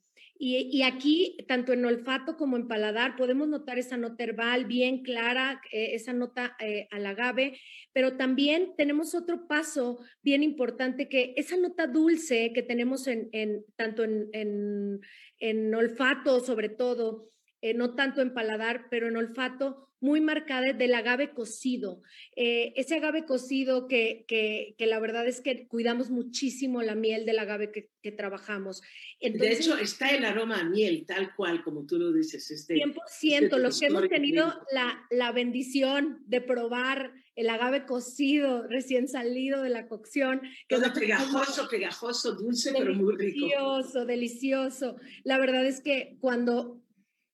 Y, 0.41 0.83
aquí, 0.83 1.37
tanto 1.49 1.73
en 1.73 1.85
olfato 1.85 2.37
como 2.37 2.57
en 2.57 2.69
paladar, 2.69 3.17
podemos 3.17 3.49
notar 3.49 3.77
esa 3.77 3.97
nota 3.97 4.23
herbal 4.23 4.67
bien 4.67 5.03
clara, 5.03 5.61
eh, 5.73 5.95
esa 5.95 6.13
nota 6.13 6.57
eh, 6.61 6.87
al 6.93 7.07
agave, 7.07 7.59
pero 7.93 8.17
también 8.17 8.75
tenemos 8.77 9.17
otro 9.17 9.49
paso 9.49 9.99
bien 10.23 10.45
importante, 10.45 11.09
que 11.09 11.35
esa 11.37 11.57
nota 11.57 11.89
dulce 11.89 12.53
que 12.55 12.63
tenemos 12.63 13.09
en, 13.09 13.29
en 13.33 13.65
tanto 13.75 14.05
en, 14.05 14.29
en, 14.33 15.01
en 15.41 15.75
olfato 15.75 16.39
sobre 16.39 16.69
todo, 16.69 17.31
no 17.75 17.97
tanto 17.97 18.23
en 18.23 18.33
paladar, 18.33 18.87
pero 18.91 19.09
en 19.09 19.17
olfato, 19.17 19.88
muy 20.01 20.21
marcada 20.21 20.73
del 20.73 20.95
agave 20.95 21.31
cocido. 21.31 22.03
Eh, 22.37 22.73
ese 22.77 22.97
agave 22.97 23.25
cocido 23.25 23.89
que, 23.89 24.25
que, 24.29 24.75
que, 24.79 24.87
la 24.87 24.99
verdad 25.01 25.27
es 25.27 25.41
que 25.41 25.67
cuidamos 25.67 26.11
muchísimo 26.11 26.83
la 26.83 26.95
miel 26.95 27.27
del 27.27 27.39
agave 27.39 27.73
que, 27.73 27.91
que 28.03 28.13
trabajamos. 28.13 28.83
de 29.21 29.53
hecho, 29.53 29.77
está 29.77 30.11
el 30.11 30.25
aroma 30.25 30.61
a 30.61 30.65
miel, 30.65 31.05
tal 31.07 31.35
cual, 31.35 31.63
como 31.63 31.85
tú 31.87 31.99
lo 31.99 32.13
dices. 32.13 32.51
Este, 32.51 32.75
100%, 32.75 32.95
este 33.21 33.59
los 33.59 33.81
que 33.81 33.87
hemos 33.87 34.09
tenido 34.09 34.55
la, 34.73 35.07
la 35.11 35.33
bendición 35.33 36.23
de 36.27 36.41
probar 36.41 37.13
el 37.35 37.51
agave 37.51 37.87
cocido, 37.87 38.67
recién 38.67 39.07
salido 39.07 39.63
de 39.63 39.69
la 39.69 39.87
cocción. 39.87 40.43
Todo 40.69 40.93
pegajoso, 40.93 41.69
pegajoso, 41.69 42.35
dulce, 42.35 42.73
pero 42.77 42.95
muy 42.95 43.17
rico. 43.17 43.47
Delicioso, 43.47 44.05
delicioso. 44.05 44.97
La 45.23 45.39
verdad 45.39 45.65
es 45.65 45.81
que 45.81 46.17
cuando 46.21 46.83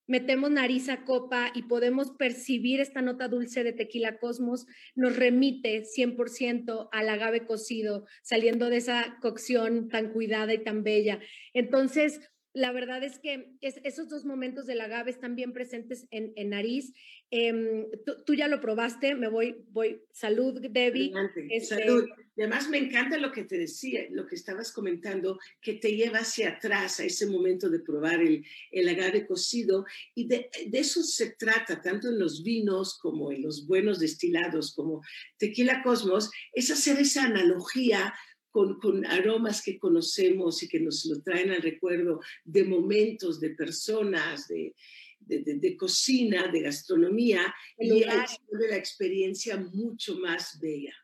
metemos 0.07 0.51
nariz 0.51 0.89
a 0.89 1.05
copa 1.05 1.51
y 1.55 1.63
podemos 1.63 2.11
percibir 2.13 2.81
esta 2.81 3.03
nota 3.03 3.29
dulce 3.29 3.65
de 3.65 3.73
tequila 3.73 4.19
cosmos, 4.19 4.67
nos 4.95 5.17
remite 5.17 5.85
100% 5.85 6.89
al 6.93 7.09
agave 7.09 7.47
cocido, 7.47 8.07
saliendo 8.23 8.69
de 8.71 8.79
esa 8.79 9.19
cocción 9.21 9.89
tan 9.89 10.13
cuidada 10.13 10.53
y 10.55 10.63
tan 10.63 10.83
bella. 10.83 11.21
Entonces, 11.53 12.21
la 12.55 12.71
verdad 12.71 13.03
es 13.03 13.19
que 13.19 13.57
esos 13.61 14.09
dos 14.09 14.25
momentos 14.25 14.67
del 14.67 14.81
agave 14.81 15.11
están 15.11 15.35
bien 15.35 15.53
presentes 15.53 16.07
en, 16.13 16.33
nariz. 16.49 16.93
Em, 17.33 17.87
tú, 18.25 18.35
ya 18.35 18.47
lo 18.47 18.61
probaste, 18.61 19.17
me 19.17 19.27
voy, 19.27 19.57
voy, 19.71 20.01
salud, 20.13 20.61
Debbie. 20.71 21.13
Este 21.51 21.81
salud. 21.81 22.05
Y 22.37 22.43
además 22.43 22.69
me 22.69 22.79
encanta 22.79 23.19
lo 23.19 23.33
que 23.33 23.43
te 23.43 23.59
decía, 23.59 24.07
lo 24.11 24.27
que 24.27 24.37
estabas 24.37 24.71
comentando, 24.71 25.39
que 25.61 25.75
te 25.75 25.97
lleva 25.97 26.21
hacia 26.21 26.51
atrás 26.51 27.01
a 27.01 27.05
ese 27.05 27.27
momento 27.27 27.69
de 27.69 27.81
probar 27.81 28.21
el, 28.21 28.45
el 28.71 28.89
agave 28.89 29.27
cocido. 29.27 29.85
Y 30.15 30.29
de, 30.29 30.49
de, 30.67 30.79
eso 30.79 31.03
se 31.03 31.31
trata, 31.31 31.83
tanto 31.83 32.09
en 32.09 32.21
los 32.21 32.45
vinos 32.45 32.99
como 33.01 33.33
en 33.33 33.43
los 33.43 33.67
buenos 33.67 33.99
destilados, 33.99 34.75
como 34.75 35.03
Tequila 35.39 35.83
Cosmos, 35.83 36.31
es 36.53 36.71
hacer 36.71 37.01
esa 37.01 37.25
analogía 37.25 38.15
con, 38.55 39.05
aromas 39.07 39.63
que 39.63 39.81
conocemos 39.81 40.63
y 40.63 40.69
que 40.69 40.79
nos 40.79 41.05
lo 41.07 41.21
traen 41.23 41.51
al 41.51 41.61
recuerdo 41.61 42.21
de 42.45 42.63
momentos, 42.63 43.41
de 43.41 43.51
personas, 43.51 44.47
de, 44.47 44.73
de, 45.19 45.77
cocina, 45.77 46.47
de 46.53 46.61
gastronomía, 46.61 47.53
y 47.77 48.01
de 48.01 48.69
la 48.69 48.77
experiencia 48.77 49.57
mucho 49.57 50.19
más 50.19 50.61
bella. 50.61 50.95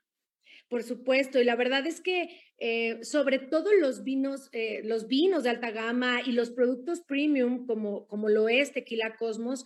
Por 0.68 0.84
supuesto, 0.84 1.40
y 1.40 1.44
la 1.44 1.56
verdad 1.56 1.84
es 1.88 2.00
que 2.00 2.28
eh, 2.58 3.02
sobre 3.02 3.40
todo 3.40 3.72
los 3.74 4.04
vinos, 4.04 4.48
eh, 4.52 4.82
los 4.84 5.08
vinos 5.08 5.42
de 5.42 5.50
alta 5.50 5.72
gama 5.72 6.20
y 6.24 6.30
los 6.30 6.50
productos 6.50 7.00
premium, 7.00 7.66
como, 7.66 8.06
como 8.06 8.28
lo 8.28 8.48
es 8.48 8.72
Tequila 8.72 9.16
Cosmos, 9.16 9.64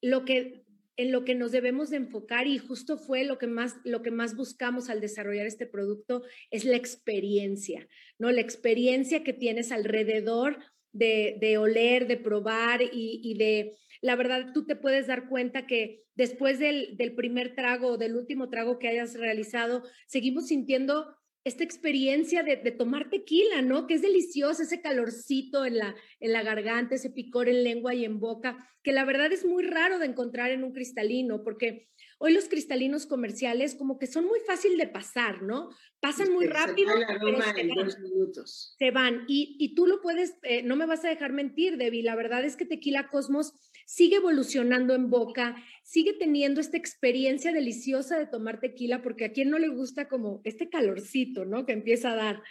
lo 0.00 0.24
que 0.24 0.64
en 0.96 1.12
lo 1.12 1.24
que 1.24 1.34
nos 1.34 1.52
debemos 1.52 1.90
de 1.90 1.98
enfocar 1.98 2.46
y 2.46 2.58
justo 2.58 2.96
fue 2.96 3.24
lo 3.24 3.38
que 3.38 3.46
más 3.46 3.76
lo 3.84 4.02
que 4.02 4.10
más 4.10 4.34
buscamos 4.34 4.88
al 4.88 5.00
desarrollar 5.00 5.46
este 5.46 5.66
producto 5.66 6.22
es 6.50 6.64
la 6.64 6.76
experiencia, 6.76 7.86
¿no? 8.18 8.30
La 8.30 8.40
experiencia 8.40 9.22
que 9.22 9.32
tienes 9.32 9.72
alrededor 9.72 10.58
de, 10.92 11.36
de 11.40 11.58
oler, 11.58 12.06
de 12.06 12.16
probar 12.16 12.80
y, 12.82 13.34
de, 13.34 13.74
la 14.00 14.16
verdad, 14.16 14.52
tú 14.54 14.64
te 14.64 14.76
puedes 14.76 15.06
dar 15.06 15.28
cuenta 15.28 15.66
que 15.66 16.04
después 16.14 16.58
del, 16.58 16.96
del 16.96 17.14
primer 17.14 17.54
trago 17.54 17.88
o 17.88 17.98
del 17.98 18.16
último 18.16 18.48
trago 18.48 18.78
que 18.78 18.88
hayas 18.88 19.14
realizado, 19.14 19.82
seguimos 20.06 20.46
sintiendo 20.46 21.14
esta 21.46 21.62
experiencia 21.62 22.42
de, 22.42 22.56
tomar 22.72 23.08
tequila, 23.08 23.62
¿no? 23.62 23.86
Que 23.86 23.94
es 23.94 24.02
delicioso, 24.02 24.64
ese 24.64 24.82
calorcito 24.82 25.64
en 25.64 25.78
la, 25.78 25.94
en 26.18 26.32
la 26.32 26.42
garganta, 26.42 26.96
ese 26.96 27.08
picor 27.08 27.48
en 27.48 27.62
lengua 27.62 27.94
y 27.94 28.04
en 28.04 28.18
boca, 28.18 28.68
que 28.82 28.92
la 28.92 29.04
verdad 29.04 29.30
es 29.30 29.44
muy 29.44 29.62
raro 29.62 30.00
de 30.00 30.06
encontrar 30.06 30.50
en 30.50 30.64
un 30.64 30.72
cristalino, 30.72 31.44
porque 31.44 31.88
hoy 32.18 32.32
los 32.32 32.48
cristalinos 32.48 33.06
comerciales 33.06 33.76
como 33.76 33.96
que 33.96 34.08
son 34.08 34.24
muy 34.24 34.40
fácil 34.40 34.76
de 34.76 34.88
pasar, 34.88 35.42
¿no? 35.42 35.70
Pasan 36.00 36.32
muy 36.32 36.48
rápido. 36.48 36.92
Se, 36.92 37.60
en 37.60 37.68
dos 37.76 37.96
minutos. 38.00 38.74
se 38.76 38.90
van. 38.90 39.24
Y, 39.28 39.54
y 39.60 39.76
tú 39.76 39.86
lo 39.86 40.02
puedes, 40.02 40.34
eh, 40.42 40.64
no 40.64 40.74
me 40.74 40.86
vas 40.86 41.04
a 41.04 41.10
dejar 41.10 41.32
mentir, 41.32 41.76
Debbie, 41.76 42.02
la 42.02 42.16
verdad 42.16 42.44
es 42.44 42.56
que 42.56 42.66
Tequila 42.66 43.08
Cosmos 43.08 43.52
sigue 43.86 44.16
evolucionando 44.16 44.94
en 44.94 45.08
boca, 45.08 45.56
sigue 45.82 46.12
teniendo 46.12 46.60
esta 46.60 46.76
experiencia 46.76 47.52
deliciosa 47.52 48.18
de 48.18 48.26
tomar 48.26 48.60
tequila, 48.60 49.00
porque 49.00 49.24
a 49.24 49.32
quien 49.32 49.48
no 49.48 49.58
le 49.58 49.68
gusta 49.68 50.08
como 50.08 50.42
este 50.44 50.68
calorcito, 50.68 51.46
¿no? 51.46 51.64
Que 51.64 51.72
empieza 51.72 52.12
a 52.12 52.16
dar. 52.16 52.42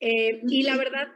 Eh, 0.00 0.42
y 0.46 0.64
la 0.64 0.76
verdad, 0.76 1.08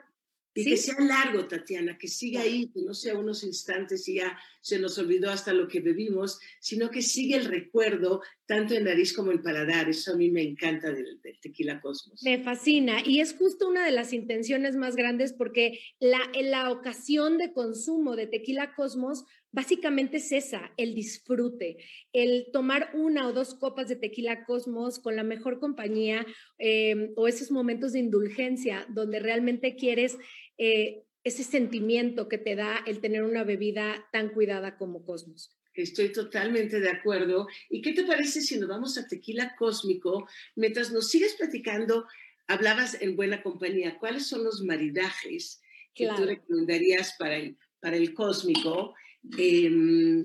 y 0.59 0.65
que 0.65 0.77
sea 0.77 0.99
largo, 0.99 1.47
Tatiana, 1.47 1.97
que 1.97 2.09
siga 2.09 2.41
ahí, 2.41 2.69
que 2.75 2.83
no 2.83 2.93
sea 2.93 3.17
unos 3.17 3.45
instantes 3.45 4.09
y 4.09 4.15
ya 4.15 4.37
se 4.61 4.81
nos 4.81 4.99
olvidó 4.99 5.31
hasta 5.31 5.53
lo 5.53 5.69
que 5.69 5.79
bebimos, 5.81 6.41
sino 6.59 6.91
que 6.91 7.01
sigue 7.01 7.37
el 7.37 7.45
recuerdo 7.45 8.23
tanto 8.45 8.75
en 8.75 8.85
nariz 8.85 9.13
como 9.13 9.31
en 9.31 9.41
paladar. 9.41 9.89
Eso 9.89 10.15
a 10.15 10.17
mí 10.17 10.33
me 10.33 10.43
encanta 10.43 10.93
del, 10.93 11.21
tequila 11.41 11.81
cosmos. 11.81 12.23
Me 12.25 12.43
fascina 12.43 13.07
y 13.07 13.21
es 13.21 13.35
justo 13.35 13.69
una 13.69 13.85
de 13.85 13.93
las 13.93 14.13
intenciones 14.13 14.75
más 14.75 14.97
grandes 14.97 15.33
porque 15.33 15.79
la, 16.01 16.21
en 16.35 16.51
la 16.51 16.73
ocasión 16.73 17.39
de 17.39 17.53
consumo 17.53 18.17
de 18.17 18.27
tequila 18.27 18.75
cosmos 18.75 19.27
básicamente 19.53 20.19
es 20.19 20.33
esa, 20.33 20.73
el 20.77 20.95
disfrute, 20.95 21.79
el 22.13 22.49
tomar 22.53 22.91
una 22.95 23.27
o 23.27 23.33
dos 23.33 23.55
copas 23.55 23.89
de 23.89 23.97
tequila 23.97 24.45
cosmos 24.45 24.99
con 24.99 25.17
la 25.17 25.25
mejor 25.25 25.61
compañía 25.61 26.27
eh, 26.59 27.13
o 27.17 27.29
esos 27.29 27.51
momentos 27.51 27.93
de 27.93 28.01
indulgencia 28.01 28.87
donde 28.91 29.21
realmente 29.21 29.77
quieres 29.77 30.19
eh, 30.59 31.03
ese 31.25 31.45
sentimiento 31.45 32.29
que 32.29 32.39
te 32.39 32.57
da 32.57 32.83
el 32.87 33.01
tener 33.01 33.23
una 33.23 33.45
bebida 33.45 34.07
tan 34.13 34.31
cuidada 34.31 34.77
como 34.77 35.05
Cosmos. 35.05 35.55
Estoy 35.75 36.11
totalmente 36.11 36.81
de 36.81 36.91
acuerdo. 36.91 37.47
¿Y 37.71 37.83
qué 37.83 37.93
te 37.93 38.05
parece 38.05 38.41
si 38.41 38.59
nos 38.59 38.69
vamos 38.69 38.99
a 38.99 39.07
Tequila 39.07 39.55
Cósmico? 39.57 40.29
Mientras 40.57 40.91
nos 40.91 41.11
sigues 41.11 41.35
platicando, 41.37 42.07
hablabas 42.49 43.01
en 43.01 43.15
buena 43.15 43.43
compañía. 43.43 43.99
¿Cuáles 43.99 44.27
son 44.27 44.43
los 44.43 44.63
maridajes 44.63 45.61
que 45.95 46.09
tú 46.17 46.25
recomendarías 46.25 47.15
para 47.19 47.37
el, 47.37 47.57
para 47.81 47.97
el 47.97 48.13
Cósmico 48.15 48.95
em, 49.37 50.25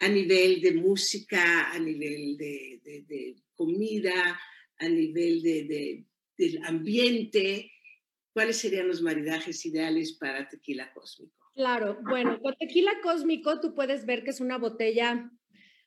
a 0.00 0.08
nivel 0.08 0.60
de 0.60 0.72
música, 0.72 1.70
a 1.72 1.78
nivel 1.78 2.36
de, 2.36 2.80
de 3.06 3.36
comida, 3.54 4.38
a 4.78 4.88
nivel 4.88 5.42
de, 5.42 6.04
del 6.36 6.64
ambiente? 6.64 7.72
¿cuáles 8.32 8.58
serían 8.58 8.88
los 8.88 9.02
maridajes 9.02 9.64
ideales 9.66 10.14
para 10.14 10.48
tequila 10.48 10.92
cósmico? 10.92 11.50
Claro, 11.54 11.98
bueno, 12.02 12.40
con 12.40 12.54
tequila 12.56 12.92
cósmico 13.02 13.60
tú 13.60 13.74
puedes 13.74 14.06
ver 14.06 14.24
que 14.24 14.30
es 14.30 14.40
una 14.40 14.58
botella 14.58 15.30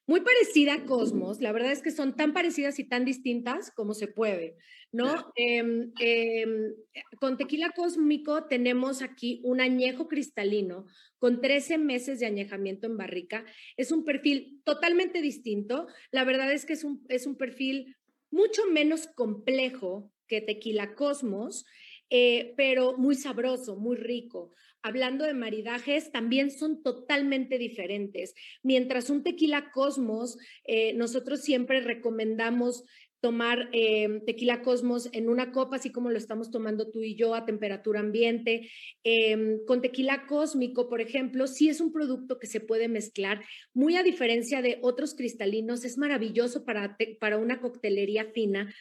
muy 0.08 0.22
parecida 0.22 0.76
a 0.76 0.86
Cosmos. 0.86 1.42
La 1.42 1.52
verdad 1.52 1.72
es 1.72 1.82
que 1.82 1.92
son 1.92 2.16
tan 2.16 2.34
parecidas 2.34 2.80
y 2.80 2.84
tan 2.84 3.06
distintas 3.06 3.72
como 3.72 3.94
se 3.94 4.08
puede, 4.08 4.56
¿no? 4.92 5.32
Em, 5.36 5.92
em, 6.00 6.74
con 7.20 7.38
tequila 7.38 7.72
cósmico 7.72 8.46
tenemos 8.46 9.02
aquí 9.02 9.42
un 9.44 9.62
añejo 9.62 10.08
cristalino 10.08 10.86
con 11.18 11.42
13 11.42 11.78
meses 11.78 12.20
de 12.20 12.28
añejamiento 12.28 12.88
en 12.88 12.98
barrica. 12.98 13.46
Es 13.78 13.92
un 13.92 14.04
perfil 14.04 14.62
totalmente 14.64 15.22
distinto. 15.22 15.88
La 16.12 16.24
verdad 16.24 16.52
es 16.52 16.66
que 16.66 16.74
es 16.74 16.84
un, 16.84 17.04
es 17.10 17.26
un 17.26 17.36
perfil 17.36 17.96
mucho 18.30 18.66
menos 18.72 19.08
complejo 19.08 20.12
que 20.28 20.42
tequila 20.42 20.96
cosmos. 20.96 21.66
Eh, 22.12 22.54
pero 22.56 22.98
muy 22.98 23.16
sabroso, 23.16 23.78
muy 23.78 23.98
rico. 23.98 24.54
Hablando 24.86 25.26
de 25.26 25.34
maridajes, 25.34 26.12
también 26.12 26.52
son 26.52 26.84
totalmente 26.84 27.58
diferentes. 27.58 28.36
Mientras 28.62 29.10
un 29.10 29.24
tequila 29.24 29.72
Cosmos, 29.72 30.38
eh, 30.64 30.94
nosotros 30.94 31.42
siempre 31.42 31.82
recomendamos 31.82 32.84
tomar 33.20 33.68
eh, 33.72 34.22
tequila 34.28 34.62
Cosmos 34.62 35.10
en 35.12 35.28
una 35.28 35.52
copa, 35.52 35.78
así 35.78 35.92
como 35.92 36.12
lo 36.12 36.20
estamos 36.20 36.52
tomando 36.52 36.92
tú 36.92 37.02
y 37.02 37.16
yo 37.16 37.34
a 37.34 37.48
temperatura 37.48 38.00
ambiente. 38.00 38.70
Em, 39.04 39.66
con 39.66 39.82
tequila 39.82 40.28
cósmico, 40.28 40.88
por 40.88 41.02
ejemplo, 41.02 41.48
sí 41.48 41.68
es 41.68 41.82
un 41.82 41.92
producto 41.92 42.38
que 42.38 42.46
se 42.46 42.60
puede 42.60 42.88
mezclar, 42.88 43.44
muy 43.74 43.96
a 43.96 44.04
diferencia 44.04 44.62
de 44.62 44.78
otros 44.84 45.16
cristalinos, 45.16 45.84
es 45.84 45.98
maravilloso 45.98 46.64
para, 46.64 46.96
para 47.20 47.40
una 47.40 47.60
coctelería 47.60 48.26
fina 48.36 48.72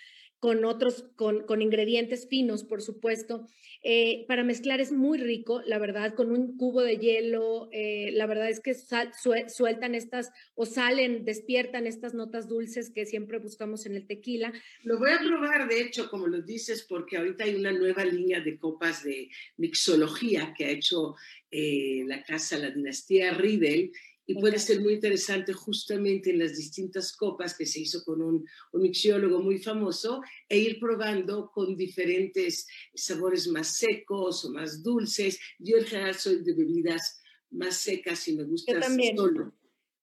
con 0.45 0.63
otros, 0.67 1.07
con, 1.17 1.47
con 1.47 1.63
ingredientes 1.63 2.29
finos, 2.29 2.65
por 2.65 2.83
supuesto. 2.83 3.49
Eh, 3.83 4.27
para 4.29 4.45
mezclar 4.45 4.79
es 4.79 4.93
muy 4.93 5.17
rico, 5.17 5.63
la 5.65 5.79
verdad, 5.79 6.15
con 6.15 6.31
un 6.31 6.59
cubo 6.59 6.83
de 6.83 6.99
hielo, 6.99 7.71
eh, 7.73 8.11
la 8.13 8.27
verdad 8.27 8.51
es 8.51 8.61
que 8.61 8.75
sueltan 8.75 9.95
estas 9.95 10.33
o 10.55 10.67
salen, 10.67 11.25
despiertan 11.25 11.87
estas 11.87 12.13
notas 12.13 12.47
dulces 12.47 12.91
que 12.91 13.07
siempre 13.07 13.39
buscamos 13.39 13.87
en 13.87 13.95
el 13.95 14.07
tequila. 14.07 14.53
Lo 14.83 14.99
voy 14.99 15.13
a 15.13 15.19
probar, 15.19 15.67
de 15.67 15.81
hecho, 15.81 16.11
como 16.11 16.27
lo 16.27 16.43
dices, 16.43 16.85
porque 16.87 17.17
ahorita 17.17 17.45
hay 17.45 17.55
una 17.55 17.73
nueva 17.73 18.05
línea 18.05 18.43
de 18.43 18.59
copas 18.59 19.03
de 19.03 19.31
mixología 19.57 20.53
que 20.55 20.67
ha 20.67 20.71
hecho 20.73 21.15
eh, 21.51 22.05
la 22.07 22.23
casa, 22.23 22.59
la 22.59 22.71
dinastía 22.71 23.33
Riedel, 23.33 23.93
y 24.27 24.35
puede 24.35 24.59
ser 24.59 24.81
muy 24.81 24.95
interesante 24.95 25.53
justamente 25.53 26.31
en 26.31 26.39
las 26.39 26.57
distintas 26.57 27.15
copas 27.15 27.57
que 27.57 27.67
se 27.67 27.81
hizo 27.81 28.03
con 28.05 28.23
un, 28.23 28.47
un 28.73 28.83
mixiólogo 28.83 29.41
muy 29.41 29.59
famoso 29.59 30.23
e 30.49 30.59
ir 30.59 30.79
probando 30.79 31.51
con 31.53 31.77
diferentes 31.77 32.67
sabores 32.95 33.47
más 33.49 33.77
secos 33.77 34.45
o 34.45 34.51
más 34.51 34.83
dulces. 34.83 35.39
Yo 35.59 35.77
en 35.77 35.85
general 35.85 36.15
soy 36.15 36.43
de 36.43 36.55
bebidas 36.55 37.21
más 37.51 37.77
secas 37.77 38.27
y 38.29 38.37
me 38.37 38.45
gusta 38.45 38.81
solo. 38.83 39.55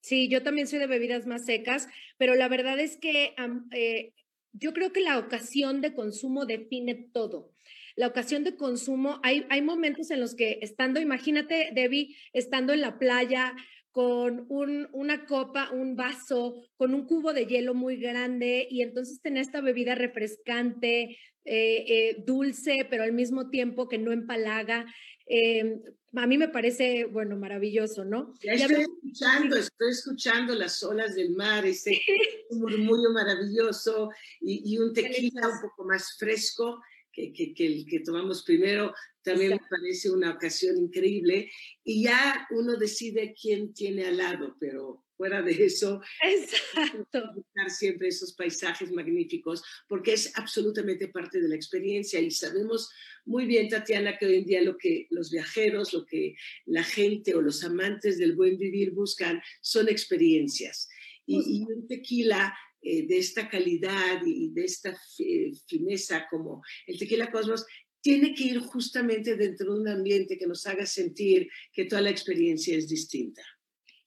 Sí, 0.02 0.28
yo 0.30 0.42
también 0.42 0.68
soy 0.68 0.80
de 0.80 0.88
bebidas 0.88 1.28
más 1.28 1.46
secas, 1.46 1.88
pero 2.18 2.36
la 2.36 2.48
verdad 2.48 2.80
es 2.80 2.98
que 2.98 3.36
eh, 3.72 4.14
yo 4.54 4.74
creo 4.74 4.92
que 4.92 5.02
la 5.02 5.20
ocasión 5.20 5.82
de 5.82 5.94
consumo 5.94 6.46
define 6.46 6.96
todo. 6.96 7.52
La 7.96 8.08
ocasión 8.08 8.44
de 8.44 8.56
consumo, 8.56 9.20
hay, 9.22 9.46
hay 9.50 9.62
momentos 9.62 10.10
en 10.12 10.20
los 10.20 10.34
que 10.34 10.60
estando, 10.62 11.00
imagínate, 11.00 11.72
Debbie, 11.74 12.16
estando 12.34 12.74
en 12.74 12.82
la 12.82 12.98
playa 12.98 13.54
con 13.92 14.46
un, 14.50 14.88
una 14.94 15.26
copa, 15.26 15.70
un 15.72 15.96
vaso, 15.96 16.56
con 16.78 16.94
un 16.94 17.06
cubo 17.06 17.34
de 17.34 17.46
hielo 17.46 17.74
muy 17.74 17.98
grande 17.98 18.68
y 18.70 18.82
entonces 18.82 19.22
tener 19.22 19.42
esta 19.42 19.62
bebida 19.62 19.96
refrescante, 19.96 21.18
eh, 21.44 21.86
eh, 21.88 22.24
dulce, 22.26 22.88
pero 22.90 23.04
al 23.04 23.14
mismo 23.14 23.50
tiempo 23.50 23.90
que 23.90 23.98
no 23.98 24.12
empalaga. 24.12 24.86
Em, 25.26 25.82
a 26.16 26.28
mí 26.28 26.38
me 26.38 26.50
parece, 26.50 27.06
bueno, 27.06 27.38
maravilloso, 27.38 28.06
¿no? 28.06 28.34
Ya 28.44 28.54
estoy 28.54 28.82
escuchando, 28.82 29.56
estoy 29.58 29.92
escuchando 29.92 30.56
las 30.56 30.84
olas 30.84 31.16
del 31.16 31.32
mar, 31.32 31.66
ese 31.66 31.92
murmullo 32.52 33.12
maravilloso 33.12 34.12
y, 34.40 34.78
un 34.78 34.94
tequila 34.94 35.48
un 35.48 35.62
poco 35.62 35.86
más 35.86 36.18
fresco 36.18 36.82
que, 37.12 37.34
que, 37.34 37.54
que, 37.54 37.66
el 37.66 37.86
que 37.86 38.00
tomamos 38.00 38.44
primero, 38.44 38.94
también 39.24 39.52
me 39.52 39.62
parece 39.70 40.10
una 40.10 40.32
ocasión 40.32 40.78
increíble. 40.78 41.52
Y 41.84 42.04
ya 42.04 42.48
uno 42.52 42.76
decide 42.76 43.36
quién 43.40 43.74
tiene 43.74 44.06
al 44.06 44.18
lado, 44.18 44.56
pero 44.60 45.04
fuera 45.22 45.44
de 45.44 45.52
eso, 45.66 46.02
buscar 47.36 47.70
siempre 47.70 48.08
esos 48.08 48.34
paisajes 48.34 48.92
magníficos, 48.92 49.62
porque 49.88 50.14
es 50.14 50.36
absolutamente 50.36 51.10
parte 51.10 51.40
de 51.40 51.48
la 51.48 51.56
experiencia 51.56 52.20
y 52.20 52.32
sabemos 52.32 52.90
muy 53.26 53.46
bien, 53.46 53.70
Tatiana, 53.70 54.18
que 54.18 54.26
hoy 54.26 54.38
en 54.38 54.46
día 54.46 54.62
lo 54.64 54.80
que 54.80 55.06
los 55.12 55.30
viajeros, 55.30 55.94
lo 55.94 56.08
que 56.08 56.34
la 56.66 56.84
gente 56.84 57.36
o 57.36 57.42
los 57.42 57.64
amantes 57.64 58.18
del 58.18 58.36
buen 58.36 58.58
vivir 58.58 58.94
buscan 58.94 59.40
son 59.62 59.90
experiencias. 59.90 60.90
Y, 61.28 61.62
un 61.72 61.88
tequila 61.88 62.58
eh, 62.82 63.08
de 63.08 63.18
esta 63.18 63.50
calidad 63.50 64.22
y 64.26 64.50
de 64.52 64.64
esta 64.64 64.96
fineza 65.68 66.28
como 66.30 66.62
el 66.88 66.98
tequila 66.98 67.32
Cosmos 67.32 67.66
tiene 68.02 68.34
que 68.34 68.46
ir 68.46 68.60
justamente 68.60 69.36
dentro 69.36 69.74
de 69.74 69.80
un 69.82 69.88
ambiente 69.88 70.38
que 70.38 70.48
nos 70.48 70.66
haga 70.66 70.86
sentir 70.86 71.48
que 71.72 71.86
toda 71.86 72.02
la 72.02 72.10
experiencia 72.10 72.76
es 72.76 72.88
distinta. 72.88 73.44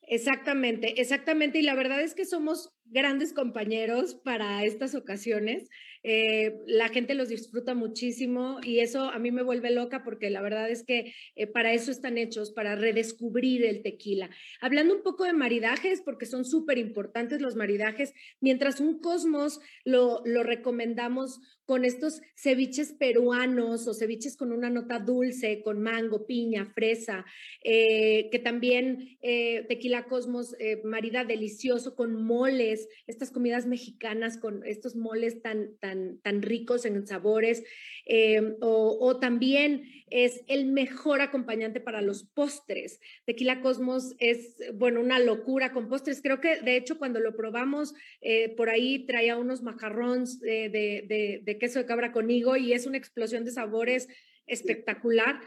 Exactamente, 0.06 1.00
exactamente. 1.00 1.58
Y 1.58 1.62
la 1.62 1.74
verdad 1.74 2.02
es 2.02 2.14
que 2.14 2.26
somos 2.26 2.70
grandes 2.84 3.32
compañeros 3.32 4.14
para 4.16 4.64
estas 4.64 4.94
ocasiones. 4.94 5.68
Eh, 6.06 6.58
la 6.66 6.90
gente 6.90 7.14
los 7.14 7.30
disfruta 7.30 7.74
muchísimo 7.74 8.58
y 8.62 8.80
eso 8.80 9.08
a 9.08 9.18
mí 9.18 9.32
me 9.32 9.42
vuelve 9.42 9.70
loca 9.70 10.04
porque 10.04 10.28
la 10.28 10.42
verdad 10.42 10.68
es 10.68 10.84
que 10.84 11.14
eh, 11.34 11.46
para 11.46 11.72
eso 11.72 11.90
están 11.90 12.18
hechos, 12.18 12.52
para 12.52 12.76
redescubrir 12.76 13.64
el 13.64 13.82
tequila. 13.82 14.28
Hablando 14.60 14.94
un 14.94 15.02
poco 15.02 15.24
de 15.24 15.32
maridajes, 15.32 16.02
porque 16.02 16.26
son 16.26 16.44
súper 16.44 16.76
importantes 16.76 17.40
los 17.40 17.56
maridajes, 17.56 18.12
mientras 18.40 18.80
un 18.80 19.00
cosmos 19.00 19.60
lo, 19.84 20.20
lo 20.26 20.42
recomendamos 20.42 21.40
con 21.66 21.84
estos 21.84 22.20
ceviches 22.36 22.92
peruanos 22.92 23.86
o 23.86 23.94
ceviches 23.94 24.36
con 24.36 24.52
una 24.52 24.70
nota 24.70 24.98
dulce, 24.98 25.62
con 25.62 25.82
mango, 25.82 26.26
piña, 26.26 26.66
fresa, 26.66 27.24
eh, 27.62 28.28
que 28.30 28.38
también 28.38 29.18
Tequila 29.20 30.04
Cosmos 30.04 30.54
marida 30.84 31.24
delicioso 31.24 31.94
con 31.94 32.22
moles, 32.22 32.88
estas 33.06 33.30
comidas 33.30 33.66
mexicanas 33.66 34.38
con 34.38 34.64
estos 34.64 34.96
moles 34.96 35.40
tan, 35.42 35.76
tan 35.78 35.94
tan, 36.22 36.42
ricos 36.42 36.84
en 36.84 37.06
sabores, 37.06 37.64
eh, 38.06 38.56
o, 38.60 39.18
también 39.18 39.84
es 40.10 40.44
el 40.46 40.66
mejor 40.66 41.20
acompañante 41.20 41.80
para 41.80 42.02
los 42.02 42.24
postres. 42.24 43.00
Tequila 43.24 43.60
Cosmos 43.60 44.14
es, 44.18 44.56
bueno, 44.74 45.00
una 45.00 45.18
locura 45.18 45.72
con 45.72 45.88
postres. 45.88 46.20
Creo 46.22 46.40
que, 46.40 46.60
de 46.60 46.76
hecho, 46.76 46.98
cuando 46.98 47.20
lo 47.20 47.34
probamos, 47.34 47.94
eh, 48.20 48.54
por 48.56 48.68
ahí 48.68 49.06
traía 49.06 49.36
unos 49.36 49.62
macarrones 49.62 50.40
de 50.40 51.53
queso 51.58 51.78
de 51.78 51.86
cabra 51.86 52.12
con 52.12 52.30
higo 52.30 52.56
y 52.56 52.72
es 52.72 52.86
una 52.86 52.98
explosión 52.98 53.44
de 53.44 53.52
sabores 53.52 54.08
espectacular. 54.46 55.40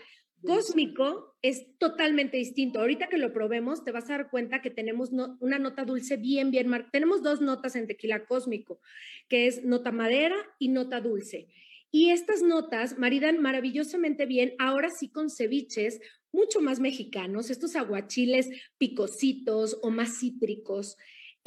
Cósmico 0.43 1.35
es 1.41 1.77
totalmente 1.79 2.37
distinto. 2.37 2.79
Ahorita 2.79 3.07
que 3.07 3.17
lo 3.17 3.33
probemos, 3.33 3.83
te 3.83 3.91
vas 3.91 4.05
a 4.05 4.17
dar 4.17 4.29
cuenta 4.29 4.61
que 4.61 4.69
tenemos 4.69 5.09
una 5.39 5.57
nota 5.57 5.83
dulce 5.83 6.17
bien, 6.17 6.51
bien 6.51 6.67
marcada. 6.67 6.91
Tenemos 6.91 7.23
dos 7.23 7.41
notas 7.41 7.75
en 7.75 7.87
tequila 7.87 8.25
cósmico, 8.25 8.79
que 9.27 9.47
es 9.47 9.63
nota 9.63 9.91
madera 9.91 10.35
y 10.59 10.69
nota 10.69 11.01
dulce. 11.01 11.47
Y 11.89 12.09
estas 12.11 12.43
notas 12.43 12.99
maridan 12.99 13.41
maravillosamente 13.41 14.25
bien, 14.25 14.53
ahora 14.59 14.89
sí 14.89 15.09
con 15.09 15.29
ceviches 15.29 15.99
mucho 16.31 16.61
más 16.61 16.79
mexicanos, 16.79 17.49
estos 17.49 17.75
aguachiles 17.75 18.49
picositos 18.77 19.79
o 19.81 19.89
más 19.89 20.19
cítricos. 20.19 20.97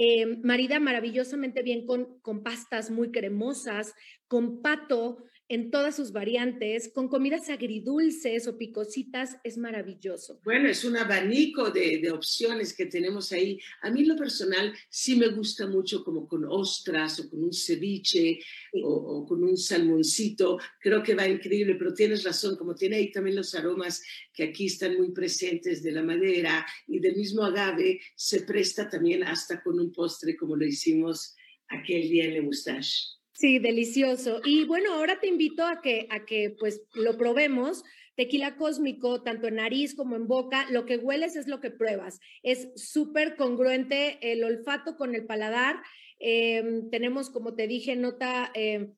Eh, 0.03 0.25
marida 0.43 0.81
maravillosamente 0.81 1.63
bien 1.63 1.85
con, 1.85 2.21
con 2.21 2.43
pastas 2.43 2.91
muy 2.91 3.11
cremosas, 3.11 3.93
con 4.29 4.63
pato 4.63 5.25
en 5.51 5.73
todas 5.73 5.97
sus 5.97 6.13
variantes, 6.13 6.93
con 6.95 7.09
comidas 7.09 7.49
agridulces 7.49 8.47
o 8.47 8.57
picositas, 8.57 9.37
es 9.43 9.59
maravilloso. 9.59 10.41
Bueno, 10.45 10.69
es 10.69 10.85
un 10.85 10.97
abanico 10.97 11.73
de, 11.73 12.09
opciones 12.13 12.73
que 12.73 12.87
tenemos 12.87 13.33
ahí. 13.33 13.59
A 13.83 13.91
mí 13.91 14.03
en 14.03 14.09
lo 14.09 14.17
personal 14.17 14.73
sí 14.89 15.17
me 15.17 15.27
gusta 15.27 15.67
mucho 15.67 16.05
como 16.05 16.29
con 16.29 16.45
ostras 16.45 17.19
o 17.19 17.29
con 17.29 17.43
un 17.43 17.53
ceviche 17.53 18.39
o, 18.81 19.27
con 19.27 19.43
un 19.43 19.57
salmoncito. 19.57 20.61
Creo 20.79 21.03
que 21.03 21.17
va 21.17 21.27
increíble, 21.27 21.75
pero 21.75 21.93
tienes 21.93 22.23
razón, 22.23 22.57
como 22.57 22.77
tiene 22.77 22.97
ahí 22.97 23.11
también 23.11 23.35
los 23.35 23.53
aromas 23.57 24.05
que 24.33 24.45
aquí 24.45 24.67
están 24.67 24.97
muy 24.99 25.11
presentes 25.11 25.83
de 25.83 25.91
la 25.91 26.05
madera 26.05 26.65
y 26.87 27.01
del 27.01 27.17
mismo 27.17 27.43
agave, 27.43 28.01
se 28.15 28.43
presta 28.43 28.89
también 28.89 29.25
hasta 29.25 29.61
con 29.61 29.81
un 29.81 29.91
postre 29.91 30.37
como 30.37 30.55
lo 30.55 30.65
hicimos 30.65 31.35
aquel 31.67 32.03
día 32.03 32.27
en 32.27 32.35
Le 32.35 32.43
Moustache. 32.43 33.20
Sí, 33.41 33.59
delicioso. 33.59 34.43
Y 34.45 34.65
bueno, 34.65 34.93
ahora 34.93 35.19
te 35.19 35.27
invito 35.27 35.65
a 35.65 35.81
que, 35.81 36.07
a 36.11 36.27
que 36.27 36.55
pues 36.59 36.83
lo 36.93 37.17
probemos. 37.17 37.83
Tequila 38.15 38.57
cósmico, 38.57 39.23
tanto 39.23 39.49
en 39.49 39.55
nariz 39.55 39.95
como 39.95 40.15
en 40.15 40.29
boca, 40.29 40.67
lo 40.71 40.85
que 40.85 40.99
hueles 40.99 41.37
es 41.37 41.47
lo 41.49 41.59
que 41.59 41.71
pruebas. 41.71 42.21
Es 42.43 42.69
súper 42.77 43.37
congruente 43.37 44.19
el 44.31 44.45
olfato 44.45 44.99
con 44.99 45.15
el 45.15 45.25
paladar. 45.25 45.77
Em, 46.19 46.91
tenemos, 46.91 47.31
como 47.31 47.55
te 47.55 47.67
dije, 47.67 47.97
nota, 47.97 48.51
em, 48.53 48.93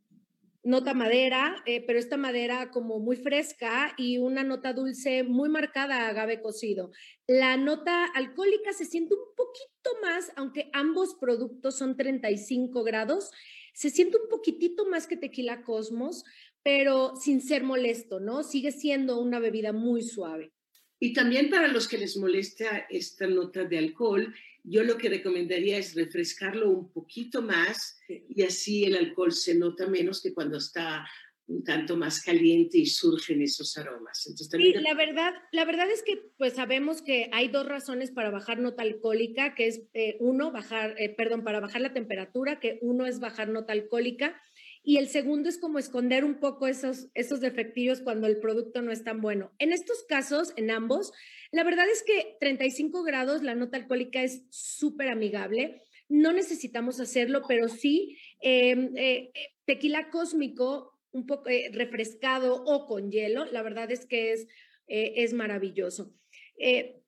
nota 0.65 0.93
madera, 0.93 1.63
eh, 1.65 1.81
pero 1.87 2.01
esta 2.01 2.17
madera 2.17 2.73
como 2.73 2.99
muy 2.99 3.15
fresca 3.15 3.95
y 3.97 4.19
una 4.19 4.43
nota 4.43 4.73
dulce 4.73 5.23
muy 5.23 5.51
marcada 5.51 6.09
agave 6.09 6.41
cocido. 6.41 6.91
La 7.29 7.57
nota 7.57 8.07
alcohólica 8.07 8.73
se 8.73 8.87
siente 8.87 9.15
un 9.15 9.37
poquito 9.37 9.91
más, 10.03 10.33
aunque 10.35 10.69
ambos 10.73 11.15
productos 11.21 11.79
son 11.79 11.97
35 11.97 12.83
grados. 12.83 13.31
Se 13.73 13.91
siente 13.91 14.19
un 14.19 14.29
poquitito 14.29 14.87
más 14.87 15.07
que 15.07 15.17
tequila 15.17 15.63
Cosmos, 15.63 16.25
pero 16.63 17.15
sin 17.17 17.41
ser 17.41 17.65
molesto, 17.65 18.21
¿no? 18.21 18.43
Sigue 18.43 18.73
siendo 18.73 19.21
una 19.21 19.39
bebida 19.39 19.73
muy 19.73 20.03
suave. 20.03 20.53
Y 21.01 21.13
también 21.13 21.51
para 21.51 21.67
los 21.67 21.89
que 21.89 21.99
les 21.99 22.17
molesta 22.17 22.87
esta 22.89 23.27
nota 23.27 23.65
de 23.65 23.79
alcohol, 23.79 24.33
yo 24.65 24.85
lo 24.85 24.97
que 24.97 25.09
recomendaría 25.09 25.79
es 25.79 25.95
refrescarlo 25.95 26.71
un 26.71 26.93
poquito 26.93 27.43
más 27.43 27.99
y 28.09 28.43
así 28.43 28.85
el 28.85 28.97
alcohol 28.97 29.33
se 29.33 29.57
nota 29.57 29.89
menos 29.89 30.23
que 30.23 30.33
cuando 30.33 30.59
está 30.59 31.05
un 31.47 31.65
tanto 31.65 31.97
más 31.97 32.23
caliente 32.23 32.79
y 32.79 32.87
surgen 32.87 33.43
esos 33.43 33.77
aromas. 33.77 34.27
Entonces, 34.27 34.49
sí, 34.61 34.73
la 34.75 34.95
verdad, 34.95 35.33
la 35.53 35.65
verdad 35.65 35.91
es 35.91 36.03
que 36.03 36.31
pues 36.39 36.55
sabemos 36.55 37.03
que 37.03 37.29
hay 37.33 37.49
dos 37.49 37.67
razones 37.67 38.11
para 38.11 38.31
bajar 38.31 38.59
nota 38.59 38.83
alcohólica, 38.83 39.55
que 39.55 39.67
es 39.67 39.83
eh, 39.95 40.17
uno, 40.21 40.53
bajar, 40.53 40.95
eh, 40.99 41.15
perdón, 41.15 41.45
para 41.45 41.61
bajar 41.61 41.81
la 41.81 41.93
temperatura, 41.93 42.61
que 42.61 42.79
uno 42.83 43.07
es 43.07 43.21
bajar 43.21 43.49
nota 43.49 43.73
alcohólica 43.73 44.41
y 44.85 44.97
el 44.97 45.09
segundo 45.09 45.49
es 45.49 45.59
como 45.59 45.79
esconder 45.79 46.25
un 46.25 46.41
poco 46.41 46.67
esos, 46.67 47.09
esos 47.15 47.41
defectillos 47.41 48.01
cuando 48.01 48.27
el 48.27 48.41
producto 48.41 48.83
no 48.83 48.91
es 48.91 49.05
tan 49.05 49.21
bueno. 49.21 49.53
En 49.59 49.73
estos 49.73 50.05
casos, 50.09 50.53
en 50.57 50.73
ambos, 50.73 51.13
la 51.53 51.63
verdad 51.63 51.87
es 51.89 52.03
que 52.03 52.37
35 52.41 53.05
grados, 53.05 53.43
la 53.43 53.55
nota 53.55 53.77
alcohólica 53.77 54.23
es 54.23 54.43
súper 54.51 55.09
amigable. 55.09 55.83
No 56.09 56.33
necesitamos 56.33 56.99
hacerlo, 56.99 57.43
pero 57.47 57.69
sí, 57.69 58.19
em, 58.41 58.93
eh, 58.97 59.31
tequila 59.67 60.11
cósmico 60.11 60.92
un 61.13 61.27
poco 61.27 61.49
eh, 61.49 61.71
refrescado 61.73 62.63
o 62.65 62.87
con 62.87 63.11
hielo, 63.11 63.45
la 63.47 63.63
verdad 63.63 63.91
es 63.91 64.07
que 64.07 64.33
es, 64.33 64.47
eh, 64.87 65.13
es 65.17 65.33
maravilloso. 65.33 66.15
Eh, 66.59 66.99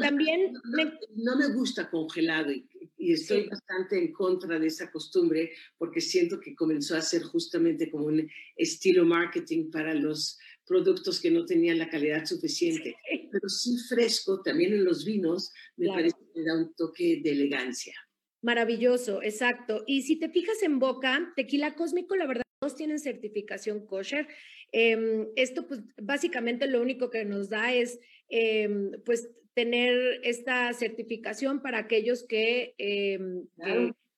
también... 0.00 0.52
No 1.14 1.36
me, 1.36 1.48
gusta 1.54 1.90
congelado 1.90 2.52
y, 2.52 2.68
estoy 2.98 3.48
bastante 3.48 3.98
en 3.98 4.12
contra 4.12 4.58
de 4.58 4.68
esa 4.68 4.90
costumbre 4.92 5.50
porque 5.76 6.00
siento 6.00 6.38
que 6.38 6.54
comenzó 6.54 6.96
a 6.96 7.00
ser 7.00 7.22
justamente 7.22 7.90
como 7.90 8.06
un 8.06 8.30
estilo 8.54 9.04
marketing 9.04 9.70
para 9.72 9.92
los 9.92 10.38
productos 10.64 11.20
que 11.20 11.30
no 11.30 11.44
tenían 11.44 11.78
la 11.78 11.90
calidad 11.90 12.24
suficiente. 12.24 12.94
Pero 13.32 13.48
sí 13.48 13.76
fresco, 13.88 14.40
también 14.42 14.72
en 14.72 14.84
los 14.84 15.04
vinos, 15.04 15.52
me 15.76 15.88
parece 15.88 16.16
que 16.32 16.44
da 16.44 16.56
un 16.56 16.72
toque 16.74 17.20
de 17.24 17.32
elegancia. 17.32 17.94
Maravilloso, 18.42 19.22
exacto. 19.22 19.82
Y 19.86 20.02
si 20.02 20.16
te 20.18 20.28
fijas 20.28 20.62
en 20.62 20.78
boca, 20.78 21.32
tequila 21.34 21.74
cósmico, 21.74 22.14
la 22.14 22.26
verdad 22.26 22.42
tienen 22.70 22.98
certificación 22.98 23.86
kosher. 23.86 24.28
Em, 24.70 25.28
esto, 25.36 25.66
pues, 25.66 25.80
básicamente 26.00 26.66
lo 26.66 26.80
único 26.80 27.10
que 27.10 27.24
nos 27.24 27.48
da 27.48 27.74
es, 27.74 28.00
em, 28.28 28.92
pues, 29.04 29.28
tener 29.54 30.20
esta 30.22 30.72
certificación 30.72 31.60
para 31.60 31.78
aquellos 31.78 32.24
que, 32.24 32.74
em, 32.78 33.46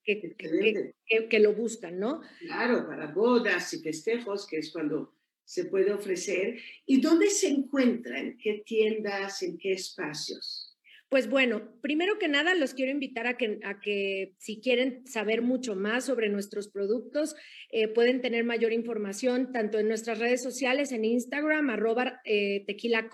que, 0.05 0.95
que, 1.31 1.41
lo 1.41 1.55
buscan, 1.55 1.99
¿no? 1.99 2.21
Claro, 2.41 2.87
para 2.87 3.07
bodas 3.07 3.73
y 3.73 3.79
festejos, 3.81 4.47
que 4.47 4.59
es 4.59 4.71
cuando 4.71 5.15
se 5.45 5.65
puede 5.65 5.93
ofrecer. 5.93 6.59
¿Y 6.87 7.01
dónde 7.01 7.31
se 7.31 7.49
encuentran? 7.49 8.37
¿Qué 8.37 8.63
tiendas? 8.65 9.43
¿En 9.43 9.57
qué 9.57 9.73
espacios? 9.73 10.64
Pues 11.11 11.29
bueno, 11.29 11.63
primero 11.81 12.19
que 12.19 12.29
nada 12.29 12.55
los 12.55 12.75
quiero 12.75 12.91
invitar 12.91 13.29
a 13.29 13.37
que, 13.37 14.35
si 14.39 14.61
quieren 14.61 15.07
saber 15.07 15.43
mucho 15.43 15.77
más 15.77 16.07
sobre 16.07 16.29
nuestros 16.29 16.69
productos, 16.69 17.37
eh, 17.71 17.87
pueden 17.89 18.21
tener 18.21 18.43
mayor 18.43 18.73
información 18.73 19.53
tanto 19.53 19.79
en 19.79 19.87
nuestras 19.87 20.19
redes 20.19 20.43
sociales, 20.43 20.91
en 20.93 21.05
Instagram, 21.05 21.71
arroba 21.71 22.21
eh, 22.25 22.65
tequila 22.67 23.09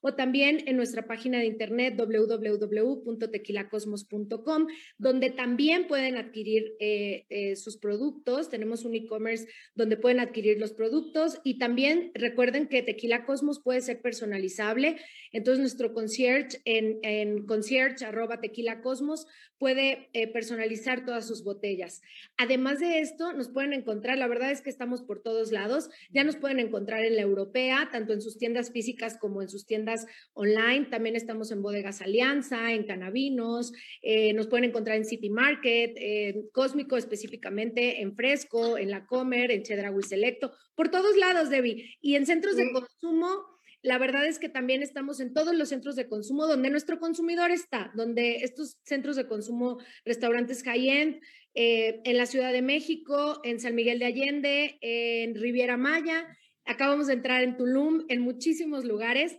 o 0.00 0.14
también 0.14 0.62
en 0.66 0.76
nuestra 0.76 1.06
página 1.06 1.40
de 1.40 1.46
internet 1.46 1.96
www.tequilacosmos.com, 1.98 4.66
donde 4.96 5.30
también 5.30 5.88
pueden 5.88 6.16
adquirir 6.16 6.76
eh, 6.78 7.56
sus 7.56 7.78
productos. 7.78 8.48
Tenemos 8.48 8.84
un 8.84 8.94
e-commerce 8.94 9.48
donde 9.74 9.96
pueden 9.96 10.20
adquirir 10.20 10.60
los 10.60 10.72
productos 10.72 11.40
y 11.44 11.58
también 11.58 12.12
recuerden 12.14 12.68
que 12.68 12.82
Tequila 12.82 13.26
Cosmos 13.26 13.60
puede 13.62 13.80
ser 13.80 14.00
personalizable. 14.00 14.98
Entonces, 15.32 15.58
nuestro 15.60 15.92
concierge 15.92 16.60
en 16.64 17.00
en 17.08 17.46
concierge 17.46 18.04
arroba 18.04 18.40
tequila 18.40 18.80
cosmos 18.80 19.26
puede 19.58 20.08
eh, 20.12 20.28
personalizar 20.28 21.04
todas 21.04 21.26
sus 21.26 21.42
botellas. 21.42 22.00
Además 22.36 22.78
de 22.78 23.00
esto, 23.00 23.32
nos 23.32 23.48
pueden 23.48 23.72
encontrar, 23.72 24.18
la 24.18 24.28
verdad 24.28 24.50
es 24.50 24.60
que 24.60 24.70
estamos 24.70 25.02
por 25.02 25.20
todos 25.20 25.50
lados, 25.50 25.90
ya 26.10 26.22
nos 26.24 26.36
pueden 26.36 26.60
encontrar 26.60 27.04
en 27.04 27.16
la 27.16 27.22
europea, 27.22 27.88
tanto 27.90 28.12
en 28.12 28.22
sus 28.22 28.38
tiendas 28.38 28.70
físicas 28.70 29.18
como 29.18 29.42
en 29.42 29.48
sus 29.48 29.66
tiendas 29.66 30.06
online, 30.34 30.86
también 30.90 31.16
estamos 31.16 31.50
en 31.50 31.62
Bodegas 31.62 32.00
Alianza, 32.00 32.72
en 32.72 32.84
Canavinos, 32.84 33.72
eh, 34.02 34.32
nos 34.32 34.46
pueden 34.46 34.64
encontrar 34.64 34.96
en 34.96 35.04
City 35.04 35.30
Market, 35.30 35.92
en 35.96 36.48
Cósmico 36.50 36.96
específicamente, 36.96 38.00
en 38.00 38.14
Fresco, 38.14 38.78
en 38.78 38.90
La 38.90 39.06
Comer, 39.06 39.50
en 39.50 39.62
Chedraui 39.62 40.02
Selecto, 40.02 40.52
por 40.74 40.90
todos 40.90 41.16
lados, 41.16 41.50
Debbie, 41.50 41.96
y 42.00 42.14
en 42.14 42.26
centros 42.26 42.56
de 42.56 42.70
consumo 42.72 43.57
la 43.88 43.96
verdad 43.96 44.26
es 44.26 44.38
que 44.38 44.50
también 44.50 44.82
estamos 44.82 45.18
en 45.18 45.32
todos 45.32 45.54
los 45.54 45.70
centros 45.70 45.96
de 45.96 46.08
consumo 46.08 46.46
donde 46.46 46.68
nuestro 46.68 47.00
consumidor 47.00 47.50
está, 47.50 47.90
donde 47.94 48.36
estos 48.42 48.76
centros 48.84 49.16
de 49.16 49.26
consumo, 49.26 49.78
restaurantes 50.04 50.62
high-end, 50.62 51.22
eh, 51.54 52.02
en 52.04 52.18
la 52.18 52.26
Ciudad 52.26 52.52
de 52.52 52.60
México, 52.60 53.40
en 53.44 53.58
San 53.58 53.74
Miguel 53.74 53.98
de 53.98 54.04
Allende, 54.04 54.78
en 54.82 55.34
Riviera 55.34 55.78
Maya, 55.78 56.28
acabamos 56.66 57.06
de 57.06 57.14
entrar 57.14 57.42
en 57.42 57.56
Tulum, 57.56 58.04
en 58.10 58.20
muchísimos 58.20 58.84
lugares. 58.84 59.38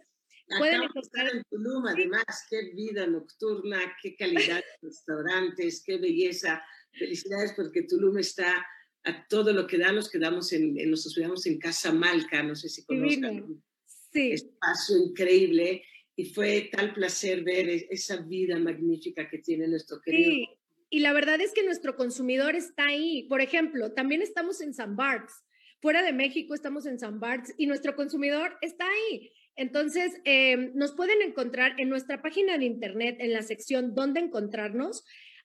Pueden 0.57 0.81
encontrar 0.81 1.29
en 1.31 1.43
Tulum, 1.51 1.85
además, 1.85 2.25
qué 2.49 2.71
vida 2.73 3.05
nocturna, 3.05 3.79
qué 4.01 4.15
calidad 4.15 4.55
de 4.55 4.63
restaurantes, 4.81 5.83
qué 5.85 5.99
belleza. 5.99 6.63
Felicidades 6.91 7.53
porque 7.55 7.83
Tulum 7.83 8.17
está 8.17 8.65
a 9.03 9.27
todo 9.27 9.53
lo 9.53 9.67
que 9.67 9.77
da, 9.77 9.91
nos 9.91 10.09
quedamos 10.09 10.51
en, 10.53 10.73
nos 10.89 11.05
hospedamos 11.05 11.45
en 11.45 11.59
Casa 11.59 11.93
Malca, 11.93 12.41
no 12.41 12.55
sé 12.55 12.67
si 12.67 12.83
conozcan 12.83 13.61
sí. 14.11 14.31
espacio 14.31 14.97
increíble 14.97 15.83
y 16.15 16.25
fue 16.25 16.69
tal 16.71 16.93
placer 16.93 17.43
ver 17.43 17.69
e-, 17.69 17.87
esa 17.89 18.17
vida 18.17 18.59
magnífica 18.59 19.29
que 19.29 19.39
tiene 19.39 19.67
nuestro 19.67 20.01
querido. 20.01 20.31
Sí. 20.31 20.49
Y 20.89 20.99
la 21.01 21.13
verdad 21.13 21.39
es 21.39 21.53
que 21.53 21.63
nuestro 21.63 21.95
consumidor 21.95 22.55
está 22.55 22.87
ahí. 22.87 23.23
Por 23.29 23.41
ejemplo, 23.41 23.93
también 23.93 24.21
estamos 24.21 24.59
en 24.59 24.73
San 24.73 24.95
Barts. 24.95 25.33
Fuera 25.81 26.03
de 26.03 26.13
México 26.13 26.53
estamos 26.55 26.85
en 26.85 26.99
San 26.99 27.19
Barts 27.19 27.53
y 27.57 27.67
nuestro 27.67 27.95
consumidor 27.95 28.57
está 28.61 28.85
ahí. 28.87 29.31
Entonces, 29.55 30.19
em, 30.23 30.71
nos 30.73 30.93
pueden 30.93 31.21
encontrar 31.21 31.79
en 31.79 31.89
nuestra 31.89 32.21
página 32.21 32.57
de 32.57 32.65
internet, 32.65 33.17
en 33.19 33.33
la 33.33 33.43
sección 33.43 33.93
¿Dónde 33.93 34.19
encontrarnos? 34.19 35.03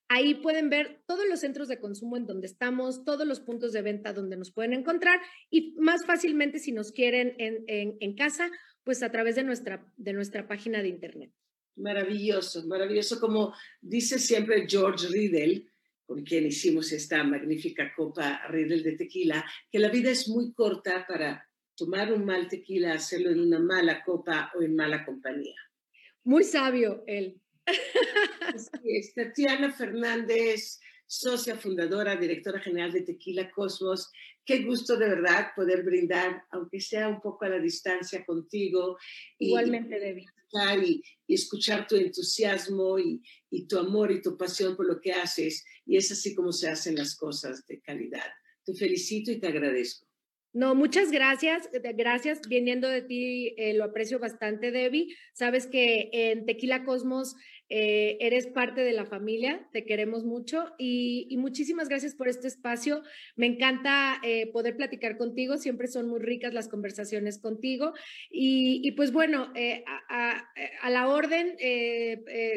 Ahí 0.08 0.34
pueden 0.34 0.68
ver 0.68 1.02
todos 1.06 1.26
los 1.28 1.40
centros 1.40 1.68
de 1.68 1.80
consumo 1.80 2.16
en 2.16 2.26
donde 2.26 2.46
estamos, 2.46 3.04
todos 3.04 3.26
los 3.26 3.40
puntos 3.40 3.72
de 3.72 3.82
venta 3.82 4.12
donde 4.12 4.36
nos 4.36 4.52
pueden 4.52 4.74
encontrar 4.74 5.18
y 5.50 5.74
más 5.78 6.04
fácilmente 6.04 6.58
si 6.58 6.72
nos 6.72 6.92
quieren 6.92 7.34
en, 7.38 7.64
en, 8.00 8.14
casa, 8.14 8.50
pues 8.82 9.02
a 9.02 9.10
través 9.10 9.36
de 9.36 9.44
nuestra, 9.44 9.90
de 9.96 10.12
nuestra 10.12 10.46
página 10.46 10.82
de 10.82 10.88
internet. 10.88 11.32
Maravilloso, 11.76 12.66
maravilloso. 12.66 13.18
Como 13.18 13.54
dice 13.80 14.18
siempre 14.18 14.66
George 14.68 15.08
Riddle, 15.08 15.66
con 16.04 16.22
quien 16.22 16.46
hicimos 16.46 16.92
esta 16.92 17.24
magnífica 17.24 17.92
copa 17.96 18.46
Riddle 18.48 18.82
de 18.82 18.96
tequila, 18.96 19.44
que 19.70 19.78
la 19.78 19.88
vida 19.88 20.10
es 20.10 20.28
muy 20.28 20.52
corta 20.52 21.06
para 21.08 21.48
tomar 21.74 22.12
un 22.12 22.24
mal 22.24 22.46
tequila, 22.46 22.92
hacerlo 22.92 23.30
en 23.30 23.40
una 23.40 23.58
mala 23.58 24.04
copa 24.04 24.52
o 24.54 24.62
en 24.62 24.76
mala 24.76 25.04
compañía. 25.04 25.56
Muy 26.24 26.44
sabio 26.44 27.04
él. 27.06 27.40
Es 28.84 29.14
Tatiana 29.14 29.72
Fernández, 29.72 30.80
socia 31.06 31.56
fundadora, 31.56 32.16
directora 32.16 32.60
general 32.60 32.92
de 32.92 33.02
Tequila 33.02 33.50
Cosmos. 33.50 34.10
Qué 34.44 34.62
gusto 34.62 34.96
de 34.96 35.08
verdad 35.08 35.48
poder 35.56 35.82
brindar, 35.82 36.44
aunque 36.50 36.80
sea 36.80 37.08
un 37.08 37.20
poco 37.20 37.44
a 37.44 37.48
la 37.48 37.58
distancia 37.58 38.24
contigo. 38.24 38.98
Igualmente, 39.38 39.98
Debbie. 39.98 40.26
Y, 40.84 41.02
y, 41.26 41.34
escuchar 41.34 41.88
tu 41.88 41.96
entusiasmo 41.96 42.96
y, 42.98 43.20
y 43.50 43.66
tu 43.66 43.76
amor 43.76 44.12
y 44.12 44.22
tu 44.22 44.36
pasión 44.36 44.76
por 44.76 44.86
lo 44.86 45.00
que 45.00 45.12
haces. 45.12 45.64
Y 45.84 45.96
es 45.96 46.12
así 46.12 46.34
como 46.34 46.52
se 46.52 46.68
hacen 46.68 46.94
las 46.94 47.16
cosas 47.16 47.66
de 47.66 47.80
calidad. 47.80 48.30
Te 48.64 48.72
felicito 48.74 49.32
y 49.32 49.40
te 49.40 49.48
agradezco. 49.48 50.06
No, 50.54 50.76
muchas 50.76 51.10
gracias. 51.10 51.68
Gracias. 51.96 52.40
Viniendo 52.48 52.88
de 52.88 53.02
ti, 53.02 53.54
eh, 53.58 53.74
lo 53.74 53.84
aprecio 53.84 54.20
bastante, 54.20 54.70
Debbie. 54.70 55.16
Sabes 55.32 55.66
que 55.66 56.10
en 56.12 56.46
Tequila 56.46 56.84
Cosmos 56.84 57.34
eh, 57.76 58.18
eres 58.20 58.46
parte 58.46 58.82
de 58.82 58.92
la 58.92 59.04
familia, 59.04 59.68
te 59.72 59.84
queremos 59.84 60.22
mucho 60.22 60.76
y, 60.78 61.34
muchísimas 61.38 61.88
gracias 61.88 62.14
por 62.14 62.28
este 62.28 62.46
espacio. 62.46 63.02
Me 63.34 63.46
encanta 63.46 64.20
eh, 64.22 64.46
poder 64.52 64.76
platicar 64.76 65.16
contigo, 65.16 65.56
siempre 65.56 65.88
son 65.88 66.06
muy 66.06 66.20
ricas 66.20 66.54
las 66.54 66.68
conversaciones 66.68 67.40
contigo. 67.40 67.92
Y, 68.30 68.92
pues 68.92 69.10
bueno, 69.10 69.52
eh, 69.56 69.82
a, 70.08 70.44
la 70.88 71.08
orden, 71.08 71.56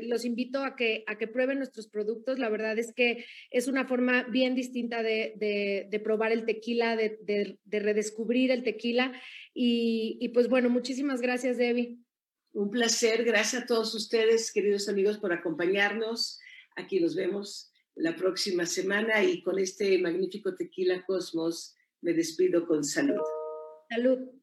los 0.03 0.23
invito 0.23 0.63
a 0.63 0.75
que, 0.75 1.03
a 1.07 1.17
que 1.17 1.27
prueben 1.27 1.57
nuestros 1.57 1.87
productos. 1.87 2.37
La 2.37 2.49
verdad 2.49 2.77
es 2.77 2.93
que 2.93 3.25
es 3.49 3.67
una 3.67 3.87
forma 3.87 4.21
bien 4.29 4.53
distinta 4.53 5.01
de, 5.01 5.99
probar 6.03 6.31
el 6.31 6.45
tequila, 6.45 6.95
de, 6.95 7.57
redescubrir 7.65 8.51
el 8.51 8.61
tequila. 8.61 9.19
Y, 9.55 10.19
y 10.21 10.29
pues 10.29 10.47
bueno, 10.47 10.69
muchísimas 10.69 11.21
gracias, 11.21 11.57
Debbie. 11.57 11.97
Un 12.53 12.69
placer. 12.71 13.23
Gracias 13.23 13.63
a 13.63 13.65
todos 13.65 13.93
ustedes, 13.93 14.51
queridos 14.51 14.89
amigos, 14.89 15.17
por 15.17 15.33
acompañarnos. 15.33 16.39
Aquí 16.75 16.99
nos 16.99 17.15
vemos 17.15 17.71
la 17.95 18.15
próxima 18.15 18.65
semana 18.65 19.23
y 19.23 19.41
con 19.41 19.59
este 19.59 19.97
magnífico 19.99 20.55
tequila 20.55 21.05
Cosmos 21.05 21.75
me 22.01 22.13
despido 22.13 22.67
con 22.67 22.83
salud. 22.83 23.21
Salud. 23.89 24.36